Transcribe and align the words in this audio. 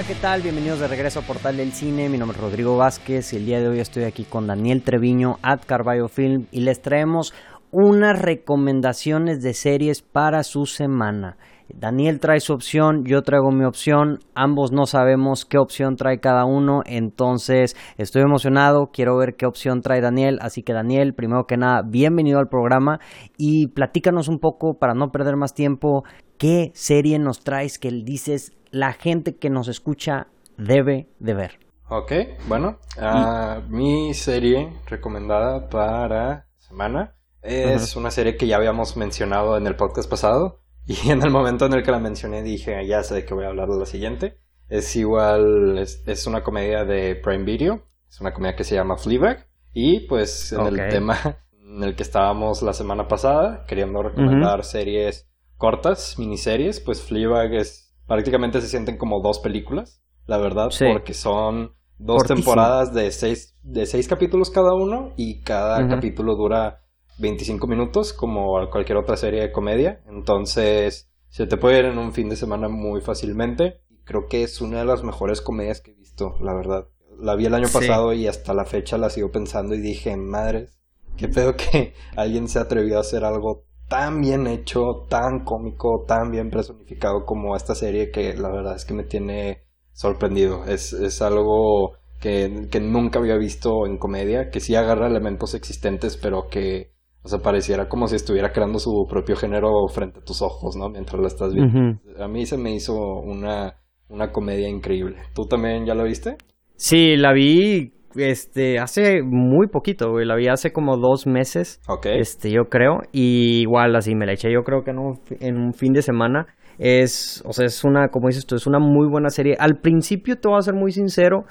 Hola, 0.00 0.08
¿qué 0.08 0.14
tal? 0.14 0.40
Bienvenidos 0.40 0.80
de 0.80 0.88
regreso 0.88 1.20
a 1.20 1.22
Portal 1.24 1.58
del 1.58 1.72
Cine. 1.72 2.08
Mi 2.08 2.16
nombre 2.16 2.38
es 2.38 2.42
Rodrigo 2.42 2.74
Vázquez 2.74 3.34
y 3.34 3.36
el 3.36 3.44
día 3.44 3.60
de 3.60 3.68
hoy 3.68 3.80
estoy 3.80 4.04
aquí 4.04 4.24
con 4.24 4.46
Daniel 4.46 4.80
Treviño, 4.80 5.36
at 5.42 5.60
Carballo 5.66 6.08
Film, 6.08 6.46
y 6.50 6.60
les 6.60 6.80
traemos 6.80 7.34
unas 7.70 8.18
recomendaciones 8.18 9.42
de 9.42 9.52
series 9.52 10.00
para 10.00 10.42
su 10.42 10.64
semana. 10.64 11.36
Daniel 11.68 12.18
trae 12.18 12.40
su 12.40 12.54
opción, 12.54 13.04
yo 13.04 13.20
traigo 13.20 13.50
mi 13.50 13.66
opción, 13.66 14.20
ambos 14.34 14.72
no 14.72 14.86
sabemos 14.86 15.44
qué 15.44 15.58
opción 15.58 15.96
trae 15.96 16.18
cada 16.18 16.46
uno, 16.46 16.80
entonces 16.86 17.76
estoy 17.98 18.22
emocionado, 18.22 18.86
quiero 18.90 19.18
ver 19.18 19.36
qué 19.36 19.44
opción 19.44 19.82
trae 19.82 20.00
Daniel, 20.00 20.38
así 20.40 20.62
que 20.62 20.72
Daniel, 20.72 21.12
primero 21.12 21.44
que 21.44 21.58
nada, 21.58 21.82
bienvenido 21.86 22.38
al 22.38 22.48
programa 22.48 23.00
y 23.36 23.68
platícanos 23.68 24.28
un 24.28 24.38
poco 24.38 24.78
para 24.78 24.94
no 24.94 25.10
perder 25.10 25.36
más 25.36 25.52
tiempo, 25.52 26.04
qué 26.38 26.70
serie 26.72 27.18
nos 27.18 27.40
traes 27.40 27.78
que 27.78 27.90
dices 27.90 28.52
la 28.70 28.92
gente 28.92 29.36
que 29.36 29.50
nos 29.50 29.68
escucha 29.68 30.28
debe 30.56 31.08
de 31.18 31.34
ver. 31.34 31.58
Ok, 31.88 32.12
bueno, 32.46 32.78
uh, 32.98 33.60
mi 33.68 34.14
serie 34.14 34.72
recomendada 34.86 35.68
para 35.68 36.46
semana 36.58 37.16
es 37.42 37.96
una 37.96 38.10
serie 38.10 38.36
que 38.36 38.46
ya 38.46 38.56
habíamos 38.56 38.96
mencionado 38.96 39.56
en 39.56 39.66
el 39.66 39.74
podcast 39.74 40.08
pasado 40.08 40.60
y 40.86 40.94
en 41.10 41.22
el 41.22 41.30
momento 41.30 41.66
en 41.66 41.72
el 41.72 41.82
que 41.82 41.90
la 41.90 41.98
mencioné 41.98 42.42
dije, 42.42 42.86
ya 42.86 43.02
sé 43.02 43.14
de 43.14 43.24
qué 43.24 43.34
voy 43.34 43.44
a 43.44 43.48
hablar 43.48 43.68
de 43.68 43.78
la 43.78 43.86
siguiente. 43.86 44.38
Es 44.68 44.94
igual, 44.94 45.78
es, 45.78 46.26
una 46.28 46.44
comedia 46.44 46.84
de 46.84 47.16
Prime 47.16 47.44
Video, 47.44 47.82
es 48.08 48.20
una 48.20 48.32
comedia 48.32 48.54
que 48.54 48.62
se 48.62 48.76
llama 48.76 48.96
Fleabag 48.96 49.48
y 49.72 50.00
pues 50.06 50.52
en 50.52 50.66
el 50.66 50.88
tema 50.90 51.16
en 51.52 51.82
el 51.82 51.96
que 51.96 52.04
estábamos 52.04 52.62
la 52.62 52.72
semana 52.72 53.08
pasada, 53.08 53.64
queriendo 53.66 54.00
recomendar 54.02 54.64
series 54.64 55.28
cortas, 55.56 56.18
miniseries, 56.18 56.78
pues 56.78 57.02
Fleabag 57.02 57.52
es 57.54 57.89
prácticamente 58.10 58.60
se 58.60 58.66
sienten 58.66 58.98
como 58.98 59.20
dos 59.20 59.38
películas, 59.38 60.02
la 60.26 60.36
verdad, 60.36 60.68
porque 60.92 61.14
son 61.14 61.76
dos 61.96 62.24
temporadas 62.24 62.92
de 62.92 63.12
seis, 63.12 63.54
de 63.62 63.86
seis 63.86 64.08
capítulos 64.08 64.50
cada 64.50 64.74
uno 64.74 65.12
y 65.16 65.42
cada 65.42 65.86
capítulo 65.88 66.34
dura 66.34 66.82
25 67.20 67.68
minutos 67.68 68.12
como 68.12 68.68
cualquier 68.68 68.98
otra 68.98 69.16
serie 69.16 69.42
de 69.42 69.52
comedia. 69.52 70.02
Entonces 70.08 71.08
se 71.28 71.46
te 71.46 71.56
puede 71.56 71.78
ir 71.78 71.84
en 71.84 71.98
un 71.98 72.12
fin 72.12 72.28
de 72.28 72.34
semana 72.34 72.68
muy 72.68 73.00
fácilmente. 73.00 73.80
Creo 74.02 74.26
que 74.26 74.42
es 74.42 74.60
una 74.60 74.80
de 74.80 74.86
las 74.86 75.04
mejores 75.04 75.40
comedias 75.40 75.80
que 75.80 75.92
he 75.92 75.94
visto, 75.94 76.34
la 76.40 76.52
verdad. 76.52 76.88
La 77.16 77.36
vi 77.36 77.46
el 77.46 77.54
año 77.54 77.68
pasado 77.72 78.12
y 78.12 78.26
hasta 78.26 78.54
la 78.54 78.64
fecha 78.64 78.98
la 78.98 79.10
sigo 79.10 79.30
pensando 79.30 79.76
y 79.76 79.80
dije, 79.80 80.16
madres, 80.16 80.80
qué 81.16 81.28
pedo 81.28 81.54
que 81.54 81.94
alguien 82.16 82.48
se 82.48 82.58
atrevió 82.58 82.96
a 82.96 83.02
hacer 83.02 83.24
algo 83.24 83.66
tan 83.90 84.20
bien 84.20 84.46
hecho, 84.46 85.04
tan 85.08 85.44
cómico, 85.44 86.04
tan 86.06 86.30
bien 86.30 86.48
personificado 86.48 87.24
como 87.26 87.56
esta 87.56 87.74
serie 87.74 88.12
que 88.12 88.34
la 88.34 88.48
verdad 88.48 88.76
es 88.76 88.84
que 88.84 88.94
me 88.94 89.02
tiene 89.02 89.64
sorprendido. 89.92 90.64
Es, 90.64 90.92
es 90.92 91.20
algo 91.20 91.96
que, 92.20 92.68
que, 92.70 92.80
nunca 92.80 93.18
había 93.18 93.36
visto 93.36 93.86
en 93.86 93.98
comedia, 93.98 94.48
que 94.50 94.60
sí 94.60 94.76
agarra 94.76 95.08
elementos 95.08 95.54
existentes, 95.54 96.16
pero 96.16 96.46
que, 96.48 96.92
o 97.24 97.28
sea, 97.28 97.40
pareciera 97.40 97.88
como 97.88 98.06
si 98.06 98.14
estuviera 98.14 98.52
creando 98.52 98.78
su 98.78 99.06
propio 99.10 99.34
género 99.34 99.88
frente 99.92 100.20
a 100.20 100.24
tus 100.24 100.40
ojos, 100.40 100.76
¿no? 100.76 100.88
Mientras 100.88 101.20
la 101.20 101.26
estás 101.26 101.52
viendo. 101.52 102.00
A 102.20 102.28
mí 102.28 102.46
se 102.46 102.58
me 102.58 102.72
hizo 102.72 102.94
una, 102.94 103.74
una 104.08 104.30
comedia 104.30 104.68
increíble. 104.68 105.16
¿Tú 105.34 105.46
también 105.46 105.84
ya 105.84 105.96
la 105.96 106.04
viste? 106.04 106.36
Sí, 106.76 107.16
la 107.16 107.32
vi 107.32 107.99
este, 108.16 108.78
hace 108.78 109.22
muy 109.22 109.68
poquito, 109.68 110.10
güey. 110.10 110.26
La 110.26 110.36
vi 110.36 110.48
hace 110.48 110.72
como 110.72 110.96
dos 110.96 111.26
meses. 111.26 111.80
Ok. 111.88 112.06
Este, 112.06 112.50
yo 112.50 112.64
creo. 112.64 112.98
Y 113.12 113.60
igual 113.60 113.94
así 113.96 114.14
me 114.14 114.26
la 114.26 114.32
eché, 114.32 114.52
yo 114.52 114.62
creo 114.62 114.82
que 114.82 114.90
en 114.90 114.98
un, 114.98 115.20
en 115.40 115.56
un 115.56 115.72
fin 115.72 115.92
de 115.92 116.02
semana. 116.02 116.46
Es, 116.78 117.42
o 117.46 117.52
sea, 117.52 117.66
es 117.66 117.84
una, 117.84 118.08
como 118.08 118.28
dices 118.28 118.46
tú, 118.46 118.54
es 118.56 118.66
una 118.66 118.78
muy 118.78 119.06
buena 119.06 119.28
serie. 119.28 119.54
Al 119.58 119.80
principio, 119.80 120.36
te 120.36 120.48
voy 120.48 120.56
a 120.56 120.62
ser 120.62 120.72
muy 120.72 120.92
sincero, 120.92 121.44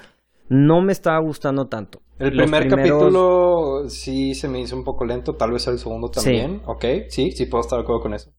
no 0.48 0.82
me 0.82 0.90
estaba 0.90 1.20
gustando 1.20 1.66
tanto. 1.66 2.00
El 2.18 2.32
primer 2.32 2.68
capítulo 2.68 3.88
sí 3.88 4.34
se 4.34 4.48
me 4.48 4.60
hizo 4.60 4.76
un 4.76 4.82
poco 4.84 5.06
lento, 5.06 5.34
tal 5.34 5.52
vez 5.52 5.66
el 5.68 5.78
segundo 5.78 6.08
también. 6.08 6.58
Sí. 6.58 6.62
Ok, 6.66 6.84
sí, 7.08 7.30
sí 7.30 7.46
puedo 7.46 7.62
estar 7.62 7.78
de 7.78 7.84
acuerdo 7.84 8.02
con 8.02 8.14
eso. 8.14 8.30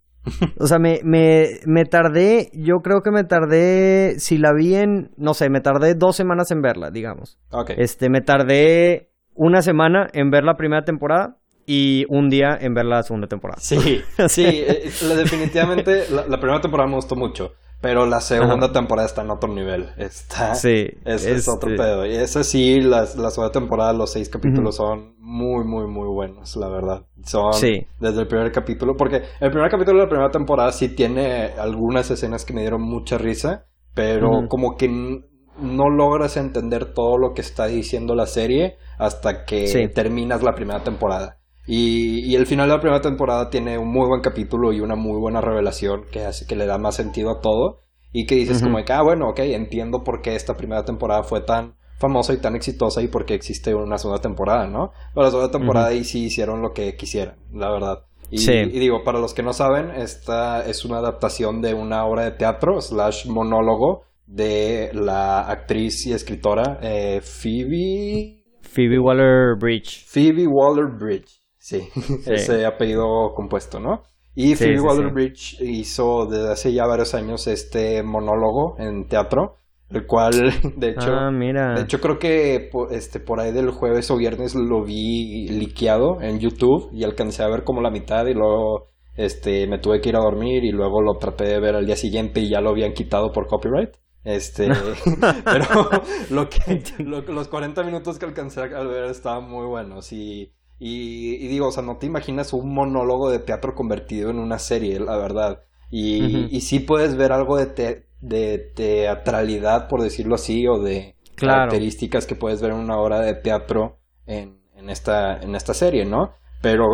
O 0.60 0.68
sea, 0.68 0.78
me, 0.80 1.00
me, 1.04 1.60
me 1.66 1.86
tardé, 1.86 2.52
yo 2.54 2.82
creo 2.82 3.02
que 3.02 3.12
me 3.12 3.24
tardé, 3.24 4.20
si 4.20 4.38
la 4.38 4.54
vi 4.54 4.76
en, 4.76 5.12
no 5.18 5.34
sé, 5.34 5.50
me 5.50 5.62
tardé 5.62 5.96
dos 5.96 6.16
semanas 6.16 6.52
en 6.52 6.62
verla, 6.62 6.92
digamos. 6.92 7.40
Ok. 7.52 7.72
Este, 7.78 8.10
me 8.10 8.22
tardé 8.22 9.12
una 9.34 9.62
semana 9.62 10.08
en 10.14 10.30
ver 10.30 10.44
la 10.44 10.56
primera 10.56 10.84
temporada 10.84 11.38
y 11.66 12.06
un 12.10 12.30
día 12.30 12.58
en 12.60 12.74
ver 12.74 12.86
la 12.86 13.04
segunda 13.04 13.28
temporada. 13.28 13.60
Sí, 13.62 14.02
sí, 14.28 14.46
eh, 14.46 14.92
definitivamente 15.16 16.06
la, 16.10 16.40
primera 16.40 16.62
temporada 16.62 16.90
me 16.90 16.96
gustó 16.96 17.16
mucho. 17.16 17.54
Pero 17.82 18.06
la 18.06 18.22
segunda 18.22 18.72
temporada 18.72 19.08
está 19.08 19.24
en 19.24 19.32
otro 19.32 19.52
nivel. 19.52 19.90
Está. 19.98 20.54
Sí. 20.54 20.88
Es, 21.04 21.26
es 21.26 21.48
otro 21.48 21.72
este 21.72 21.84
pedo. 21.84 22.06
Y 22.06 22.16
ese 22.16 22.44
sí, 22.44 22.80
la, 22.80 23.02
la 23.18 23.32
segunda 23.32 23.52
temporada, 23.52 23.92
los 23.92 24.12
seis 24.12 24.30
capítulos 24.30 24.76
son 24.76 25.16
muy, 25.18 25.66
muy, 25.66 25.88
muy 25.88 26.08
buenos, 26.08 26.56
la 26.56 26.70
verdad. 26.70 27.06
Son. 27.26 27.54
Sí. 27.54 27.88
Desde 28.00 28.22
el 28.22 28.28
primer 28.28 28.52
capítulo. 28.52 28.94
Porque 28.96 29.24
el 29.40 29.50
primer 29.50 29.72
capítulo 29.72 29.98
de 29.98 30.04
la 30.04 30.10
primera 30.10 30.30
temporada 30.30 30.72
sí 30.72 30.90
tiene 30.90 31.54
algunas 31.58 32.12
escenas 32.12 32.46
que 32.46 32.54
me 32.54 32.62
dieron 32.62 32.84
mucha 32.84 33.18
risa. 33.18 33.66
Pero 33.94 34.48
como 34.48 34.78
que 34.78 34.88
no 34.88 35.90
logras 35.90 36.38
entender 36.38 36.94
todo 36.94 37.18
lo 37.18 37.34
que 37.34 37.42
está 37.42 37.66
diciendo 37.66 38.16
la 38.16 38.26
serie 38.26 38.78
hasta 38.98 39.44
que 39.44 39.90
terminas 39.94 40.44
la 40.44 40.54
primera 40.54 40.84
temporada. 40.84 41.40
Y, 41.74 42.30
y, 42.30 42.36
el 42.36 42.48
final 42.48 42.68
de 42.68 42.76
la 42.76 42.82
primera 42.82 43.00
temporada 43.00 43.50
tiene 43.50 43.78
un 43.78 43.90
muy 43.90 44.06
buen 44.06 44.20
capítulo 44.20 44.74
y 44.74 44.82
una 44.82 44.98
muy 44.98 45.18
buena 45.18 45.40
revelación 45.40 46.02
que 46.12 46.26
hace 46.26 46.46
que 46.46 46.58
le 46.58 46.66
da 46.66 46.78
más 46.78 46.98
sentido 46.98 47.32
a 47.32 47.40
todo. 47.40 47.80
Y 48.12 48.26
que 48.26 48.36
dices 48.36 48.62
como 48.62 48.84
que, 48.84 48.92
ah, 48.92 49.02
bueno, 49.02 49.30
ok, 49.30 49.40
entiendo 49.40 50.04
por 50.04 50.22
qué 50.22 50.36
esta 50.36 50.56
primera 50.56 50.84
temporada 50.84 51.24
fue 51.24 51.40
tan 51.40 51.76
famosa 51.98 52.34
y 52.34 52.42
tan 52.42 52.58
exitosa 52.58 53.02
y 53.02 53.08
por 53.08 53.24
qué 53.24 53.36
existe 53.36 53.74
una 53.74 53.98
segunda 53.98 54.22
temporada, 54.22 54.68
¿no? 54.68 54.92
Pero 55.14 55.24
la 55.24 55.32
segunda 55.32 55.50
temporada 55.50 55.88
ahí 55.88 56.04
sí 56.04 56.26
hicieron 56.26 56.62
lo 56.62 56.74
que 56.74 56.98
quisieran, 56.98 57.38
la 57.54 57.72
verdad. 57.72 58.00
Y, 58.30 58.40
sí. 58.40 58.52
y, 58.52 58.78
digo, 58.78 59.06
para 59.06 59.22
los 59.22 59.34
que 59.34 59.42
no 59.42 59.54
saben, 59.54 59.92
esta 59.92 60.66
es 60.66 60.84
una 60.84 60.98
adaptación 60.98 61.62
de 61.62 61.74
una 61.74 62.04
obra 62.06 62.26
de 62.26 62.32
teatro 62.32 62.82
slash 62.82 63.28
monólogo 63.28 64.08
de 64.28 64.92
la 64.94 65.48
actriz 65.50 66.06
y 66.06 66.12
escritora 66.12 66.80
eh, 66.82 67.22
Phoebe... 67.22 68.44
Phoebe 68.60 69.00
Waller-Bridge. 69.00 70.06
Phoebe 70.06 70.48
Waller-Bridge. 70.48 71.41
Sí, 71.64 71.88
ese 72.26 72.66
apellido 72.66 73.34
compuesto, 73.36 73.80
¿no? 73.80 74.02
Y 74.34 74.56
Phoebe 74.56 74.82
Waller-Bridge 74.82 75.62
hizo 75.62 76.26
desde 76.26 76.52
hace 76.52 76.74
ya 76.74 76.88
varios 76.88 77.14
años 77.14 77.46
este 77.46 78.02
monólogo 78.02 78.80
en 78.80 79.08
teatro, 79.08 79.58
el 79.92 80.08
cual, 80.08 80.34
de 80.78 80.90
hecho, 80.90 81.12
ah, 81.14 81.30
mira. 81.32 81.76
de 81.76 81.84
hecho 81.84 82.00
creo 82.00 82.18
que 82.18 82.72
este 82.90 83.20
por 83.20 83.40
ahí 83.40 83.52
del 83.52 83.70
jueves 83.70 84.10
o 84.10 84.18
viernes 84.18 84.56
lo 84.56 84.84
vi 84.84 85.50
liqueado 85.50 86.20
en 86.20 86.40
YouTube 86.40 86.90
y 86.94 87.04
alcancé 87.04 87.44
a 87.44 87.50
ver 87.50 87.64
como 87.64 87.82
la 87.82 87.92
mitad 87.92 88.26
y 88.26 88.34
luego 88.34 88.88
este 89.16 89.68
me 89.68 89.78
tuve 89.78 90.02
que 90.02 90.10
ir 90.10 90.16
a 90.16 90.22
dormir 90.22 90.64
y 90.64 90.72
luego 90.72 91.04
lo 91.04 91.20
traté 91.20 91.44
de 91.44 91.60
ver 91.60 91.76
al 91.76 91.86
día 91.86 91.96
siguiente 91.96 92.40
y 92.40 92.50
ya 92.50 92.60
lo 92.60 92.72
habían 92.72 92.94
quitado 92.94 93.32
por 93.32 93.46
copyright. 93.46 93.92
Este, 94.24 94.70
pero 95.46 95.90
lo 96.32 96.50
que 96.50 96.82
los 97.04 97.48
40 97.50 97.84
minutos 97.84 98.18
que 98.18 98.26
alcancé 98.26 98.62
a 98.62 98.84
ver 98.84 99.06
estaban 99.06 99.48
muy 99.48 99.68
buenos 99.68 100.12
y 100.12 100.54
y, 100.84 101.48
digo, 101.48 101.68
o 101.68 101.72
sea, 101.72 101.84
no 101.84 101.98
te 101.98 102.08
imaginas 102.08 102.54
un 102.54 102.74
monólogo 102.74 103.30
de 103.30 103.38
teatro 103.38 103.76
convertido 103.76 104.32
en 104.32 104.40
una 104.40 104.58
serie, 104.58 105.00
la 105.00 105.16
verdad. 105.16 105.62
Y, 105.92 106.48
y 106.50 106.62
sí 106.62 106.80
puedes 106.80 107.16
ver 107.16 107.32
algo 107.32 107.58
de, 107.58 108.08
de 108.20 108.58
teatralidad, 108.76 109.88
por 109.88 110.02
decirlo 110.02 110.34
así, 110.34 110.66
o 110.68 110.80
de 110.80 111.18
características 111.36 112.26
que 112.26 112.34
puedes 112.34 112.64
ver 112.64 112.72
en 112.72 112.80
una 112.80 112.98
obra 112.98 113.20
de 113.20 113.36
teatro 113.36 114.00
en, 114.26 114.58
en, 114.76 114.90
esta, 114.90 115.38
en 115.38 115.54
esta 115.54 115.76
serie, 115.76 116.04
¿no? 116.04 116.32
Pero, 116.64 116.86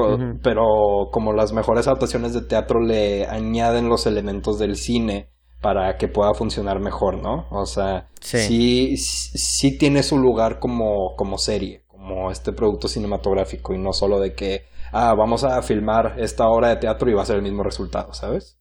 pero 0.43 0.65
como 1.09 1.31
las 1.31 1.53
mejores 1.53 1.87
adaptaciones 1.87 2.33
de 2.33 2.41
teatro 2.41 2.81
le 2.81 3.25
añaden 3.25 3.87
los 3.87 4.05
elementos 4.05 4.59
del 4.59 4.75
cine 4.75 5.29
para 5.61 5.95
que 5.95 6.09
pueda 6.09 6.33
funcionar 6.33 6.81
mejor, 6.81 7.23
¿no? 7.23 7.47
O 7.51 7.65
sea, 7.65 8.09
sí, 8.19 8.97
sí, 8.97 8.97
sí 8.97 9.77
tiene 9.77 10.03
su 10.03 10.17
lugar 10.17 10.59
como, 10.59 11.15
como 11.15 11.37
serie 11.37 11.86
este 12.31 12.53
producto 12.53 12.87
cinematográfico 12.87 13.73
y 13.73 13.79
no 13.79 13.93
solo 13.93 14.19
de 14.19 14.33
que, 14.33 14.65
ah, 14.91 15.13
vamos 15.17 15.43
a 15.43 15.61
filmar 15.61 16.15
esta 16.17 16.47
obra 16.47 16.69
de 16.69 16.77
teatro 16.77 17.09
y 17.09 17.13
va 17.13 17.21
a 17.21 17.25
ser 17.25 17.37
el 17.37 17.43
mismo 17.43 17.63
resultado, 17.63 18.13
¿sabes? 18.13 18.59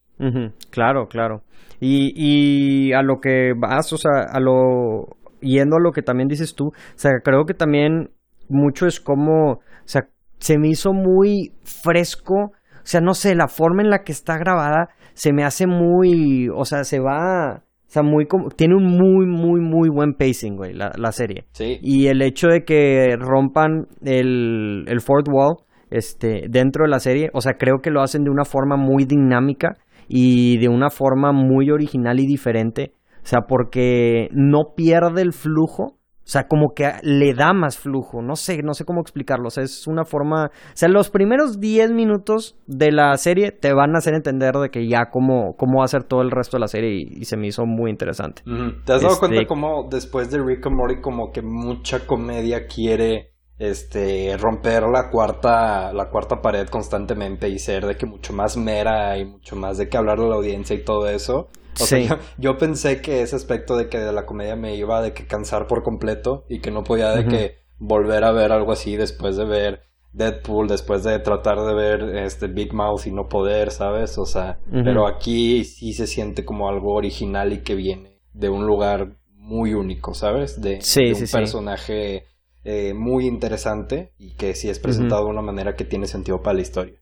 Claro, 0.71 1.07
claro. 1.07 1.41
Y, 1.79 2.13
y 2.15 2.93
a 2.93 3.01
lo 3.01 3.19
que 3.21 3.53
vas, 3.57 3.93
o 3.93 3.97
sea, 3.97 4.23
a 4.31 4.39
lo, 4.39 5.05
yendo 5.41 5.77
a 5.77 5.79
lo 5.79 5.91
que 5.91 6.01
también 6.01 6.27
dices 6.27 6.55
tú, 6.55 6.67
o 6.67 6.73
sea, 6.95 7.11
creo 7.23 7.45
que 7.45 7.53
también 7.53 8.09
mucho 8.49 8.87
es 8.87 8.99
como, 8.99 9.51
o 9.51 9.61
sea, 9.85 10.07
se 10.39 10.57
me 10.57 10.69
hizo 10.69 10.93
muy 10.93 11.53
fresco, 11.63 12.35
o 12.35 12.89
sea, 12.89 13.01
no 13.01 13.13
sé, 13.13 13.35
la 13.35 13.47
forma 13.47 13.83
en 13.83 13.89
la 13.89 14.03
que 14.03 14.11
está 14.11 14.37
grabada 14.37 14.89
se 15.13 15.33
me 15.33 15.43
hace 15.43 15.67
muy, 15.67 16.49
o 16.49 16.63
sea, 16.65 16.83
se 16.83 16.99
va, 16.99 17.63
o 17.87 17.89
sea, 17.89 18.03
muy 18.03 18.27
tiene 18.57 18.75
un 18.75 18.83
muy, 18.83 19.25
muy, 19.25 19.61
muy 19.61 19.89
buen 19.89 20.13
pacing, 20.13 20.57
güey, 20.57 20.73
la, 20.73 20.91
la 20.97 21.11
serie. 21.13 21.45
Sí. 21.53 21.77
Y 21.81 22.07
el 22.07 22.21
hecho 22.21 22.47
de 22.47 22.65
que 22.65 23.15
rompan 23.17 23.87
el, 24.03 24.83
el 24.87 24.99
fourth 24.99 25.27
wall 25.31 25.55
este, 25.89 26.47
dentro 26.49 26.83
de 26.83 26.89
la 26.89 26.99
serie, 26.99 27.29
o 27.33 27.39
sea, 27.39 27.53
creo 27.53 27.79
que 27.81 27.89
lo 27.89 28.01
hacen 28.01 28.25
de 28.25 28.29
una 28.29 28.43
forma 28.43 28.75
muy 28.75 29.05
dinámica 29.05 29.77
y 30.09 30.57
de 30.57 30.67
una 30.67 30.89
forma 30.89 31.31
muy 31.31 31.69
original 31.69 32.19
y 32.19 32.25
diferente. 32.25 32.91
O 33.23 33.29
sea, 33.29 33.41
porque 33.47 34.29
no 34.31 34.73
pierde 34.75 35.21
el 35.21 35.33
flujo, 35.33 35.96
o 36.27 36.29
sea, 36.29 36.49
como 36.49 36.73
que 36.75 36.91
le 37.03 37.33
da 37.33 37.53
más 37.53 37.77
flujo, 37.77 38.21
no 38.21 38.35
sé, 38.35 38.61
no 38.61 38.73
sé 38.73 38.83
cómo 38.83 38.99
explicarlo, 38.99 39.47
o 39.47 39.49
sea, 39.49 39.63
es 39.63 39.87
una 39.87 40.03
forma, 40.03 40.47
o 40.47 40.71
sea, 40.73 40.89
los 40.89 41.09
primeros 41.09 41.61
10 41.61 41.91
minutos 41.93 42.57
de 42.67 42.91
la 42.91 43.15
serie 43.15 43.53
te 43.53 43.71
van 43.71 43.95
a 43.95 43.99
hacer 43.99 44.13
entender 44.13 44.55
de 44.55 44.69
que 44.69 44.89
ya 44.89 45.05
cómo, 45.09 45.55
cómo 45.57 45.79
va 45.79 45.85
a 45.85 45.87
ser 45.87 46.03
todo 46.03 46.21
el 46.21 46.31
resto 46.31 46.57
de 46.57 46.61
la 46.61 46.67
serie 46.67 47.07
y, 47.11 47.23
se 47.23 47.37
me 47.37 47.47
hizo 47.47 47.65
muy 47.65 47.91
interesante. 47.91 48.41
¿Te 48.85 48.93
has 48.93 49.01
dado 49.01 49.17
cuenta 49.19 49.37
este 49.37 49.47
cómo 49.47 49.87
después 49.89 50.29
de 50.29 50.43
Rick 50.43 50.67
and 50.67 50.75
Morty 50.75 50.99
como 50.99 51.31
que 51.31 51.41
mucha 51.41 52.05
comedia 52.05 52.67
quiere 52.67 53.31
este 53.57 54.37
romper 54.37 54.83
la 54.83 55.09
cuarta 55.09 55.91
la 55.91 56.09
cuarta 56.09 56.41
pared 56.41 56.67
constantemente 56.67 57.49
y 57.49 57.57
ser 57.57 57.85
de 57.85 57.95
que 57.95 58.05
mucho 58.05 58.33
más 58.33 58.55
mera 58.55 59.17
y 59.17 59.25
mucho 59.25 59.55
más 59.55 59.77
de 59.77 59.89
que 59.89 59.97
hablar 59.97 60.19
a 60.19 60.27
la 60.27 60.35
audiencia 60.35 60.75
y 60.75 60.83
todo 60.83 61.09
eso 61.09 61.47
sí. 61.77 62.07
yo, 62.37 62.57
pensé 62.57 63.01
que 63.01 63.21
ese 63.21 63.35
aspecto 63.35 63.75
de 63.77 63.89
que 63.89 63.99
de 63.99 64.11
la 64.11 64.25
comedia 64.25 64.55
me 64.55 64.75
iba 64.75 65.01
de 65.01 65.13
que 65.13 65.25
cansar 65.25 65.67
por 65.67 65.83
completo 65.83 66.45
y 66.49 66.59
que 66.59 66.71
no 66.71 66.83
podía 66.83 67.11
de 67.11 67.25
que 67.25 67.57
volver 67.77 68.23
a 68.23 68.31
ver 68.31 68.51
algo 68.51 68.71
así 68.71 68.95
después 68.95 69.37
de 69.37 69.45
ver 69.45 69.81
Deadpool, 70.13 70.67
después 70.67 71.03
de 71.03 71.19
tratar 71.19 71.59
de 71.59 71.73
ver 71.73 72.15
este 72.17 72.47
Big 72.47 72.73
Mouth 72.73 73.05
y 73.05 73.11
no 73.11 73.29
poder, 73.29 73.71
¿sabes? 73.71 74.17
O 74.17 74.25
sea, 74.25 74.59
pero 74.71 75.07
aquí 75.07 75.63
sí 75.63 75.93
se 75.93 76.07
siente 76.07 76.43
como 76.43 76.69
algo 76.69 76.93
original 76.93 77.53
y 77.53 77.59
que 77.59 77.75
viene 77.75 78.19
de 78.33 78.49
un 78.49 78.65
lugar 78.65 79.17
muy 79.35 79.73
único, 79.73 80.13
¿sabes? 80.13 80.59
De, 80.59 80.79
un 81.13 81.27
personaje 81.31 82.25
eh, 82.63 82.93
muy 82.93 83.27
interesante 83.27 84.11
y 84.17 84.35
que 84.35 84.55
sí 84.55 84.69
es 84.69 84.79
presentado 84.79 85.25
de 85.25 85.29
una 85.29 85.41
manera 85.41 85.75
que 85.75 85.85
tiene 85.85 86.07
sentido 86.07 86.41
para 86.41 86.55
la 86.55 86.61
historia. 86.61 86.99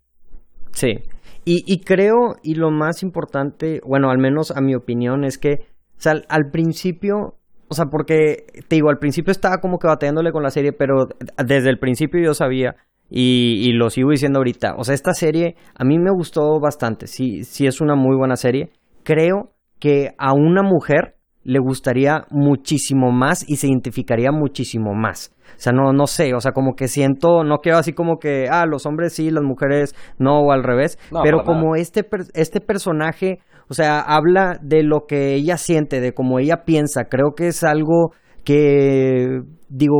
Sí, 0.73 0.99
y, 1.45 1.63
y, 1.65 1.79
creo, 1.83 2.35
y 2.43 2.55
lo 2.55 2.71
más 2.71 3.03
importante, 3.03 3.79
bueno, 3.85 4.09
al 4.09 4.17
menos 4.17 4.51
a 4.51 4.61
mi 4.61 4.75
opinión, 4.75 5.23
es 5.23 5.37
que, 5.37 5.59
o 5.97 6.01
sea, 6.01 6.13
al, 6.27 6.49
principio, 6.51 7.35
o 7.67 7.73
sea, 7.73 7.85
porque, 7.85 8.45
te 8.67 8.75
digo, 8.75 8.89
al 8.89 8.97
principio 8.97 9.31
estaba 9.31 9.57
como 9.57 9.77
que 9.77 9.87
bateándole 9.87 10.31
con 10.31 10.43
la 10.43 10.49
serie, 10.49 10.73
pero 10.73 11.05
desde 11.45 11.69
el 11.69 11.77
principio 11.77 12.21
yo 12.21 12.33
sabía, 12.33 12.75
y, 13.09 13.69
y 13.69 13.73
lo 13.73 13.89
sigo 13.91 14.09
diciendo 14.09 14.39
ahorita, 14.39 14.75
o 14.77 14.83
sea, 14.83 14.95
esta 14.95 15.13
serie 15.13 15.55
a 15.75 15.85
mí 15.85 15.99
me 15.99 16.11
gustó 16.11 16.59
bastante, 16.59 17.05
sí, 17.05 17.43
sí 17.43 17.67
es 17.67 17.79
una 17.79 17.95
muy 17.95 18.17
buena 18.17 18.35
serie. 18.35 18.71
Creo 19.03 19.51
que 19.79 20.15
a 20.17 20.33
una 20.33 20.63
mujer 20.63 21.14
le 21.45 21.59
gustaría 21.59 22.25
muchísimo 22.31 23.11
más 23.11 23.47
y 23.47 23.57
se 23.57 23.67
identificaría 23.67 24.31
muchísimo 24.31 24.93
más. 24.93 25.31
O 25.51 25.59
sea, 25.59 25.71
no, 25.71 25.93
no 25.93 26.07
sé, 26.07 26.33
o 26.33 26.41
sea, 26.41 26.51
como 26.51 26.75
que 26.75 26.87
siento, 26.87 27.43
no 27.43 27.59
quedo 27.59 27.77
así 27.77 27.93
como 27.93 28.17
que, 28.17 28.47
ah, 28.49 28.65
los 28.65 28.85
hombres 28.85 29.13
sí, 29.13 29.29
las 29.29 29.43
mujeres 29.43 29.95
no, 30.17 30.39
o 30.39 30.51
al 30.51 30.63
revés, 30.63 30.97
pero 31.23 31.43
como 31.43 31.75
este, 31.75 32.05
este 32.33 32.59
personaje, 32.59 33.39
o 33.69 33.75
sea, 33.75 33.99
habla 33.99 34.57
de 34.61 34.83
lo 34.83 35.05
que 35.07 35.35
ella 35.35 35.57
siente, 35.57 36.01
de 36.01 36.13
cómo 36.13 36.39
ella 36.39 36.65
piensa, 36.65 37.05
creo 37.05 37.35
que 37.35 37.47
es 37.47 37.63
algo 37.63 38.11
que, 38.43 39.41
digo, 39.69 39.95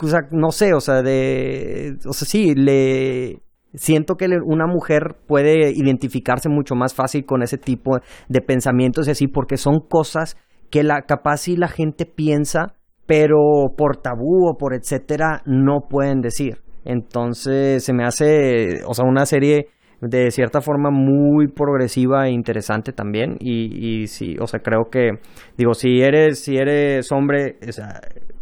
o 0.00 0.06
sea, 0.06 0.20
no 0.32 0.50
sé, 0.50 0.72
o 0.72 0.80
sea, 0.80 1.02
de, 1.02 1.98
o 2.06 2.12
sea, 2.14 2.26
sí, 2.26 2.54
le, 2.54 3.42
Siento 3.74 4.14
que 4.14 4.26
una 4.46 4.66
mujer 4.66 5.16
puede 5.26 5.70
identificarse 5.72 6.48
mucho 6.48 6.74
más 6.74 6.94
fácil 6.94 7.26
con 7.26 7.42
ese 7.42 7.58
tipo 7.58 7.98
de 8.28 8.40
pensamientos 8.40 9.06
y 9.06 9.10
así, 9.10 9.28
porque 9.28 9.58
son 9.58 9.80
cosas 9.80 10.38
que 10.70 10.82
la 10.82 11.02
capaz 11.02 11.38
si 11.38 11.56
la 11.56 11.68
gente 11.68 12.06
piensa, 12.06 12.74
pero 13.06 13.38
por 13.76 13.96
tabú 13.96 14.48
o 14.48 14.56
por 14.56 14.74
etcétera 14.74 15.42
no 15.46 15.88
pueden 15.88 16.20
decir. 16.20 16.58
Entonces 16.84 17.84
se 17.84 17.92
me 17.92 18.04
hace, 18.04 18.82
o 18.86 18.94
sea, 18.94 19.04
una 19.04 19.26
serie 19.26 19.68
de 20.00 20.30
cierta 20.30 20.60
forma 20.60 20.90
muy 20.90 21.48
progresiva 21.48 22.28
e 22.28 22.30
interesante 22.30 22.92
también 22.92 23.36
y, 23.40 24.02
y 24.02 24.06
sí, 24.06 24.36
o 24.40 24.46
sea, 24.46 24.60
creo 24.60 24.90
que 24.90 25.10
digo, 25.56 25.74
si 25.74 26.00
eres 26.00 26.44
si 26.44 26.56
eres 26.56 27.10
hombre 27.10 27.58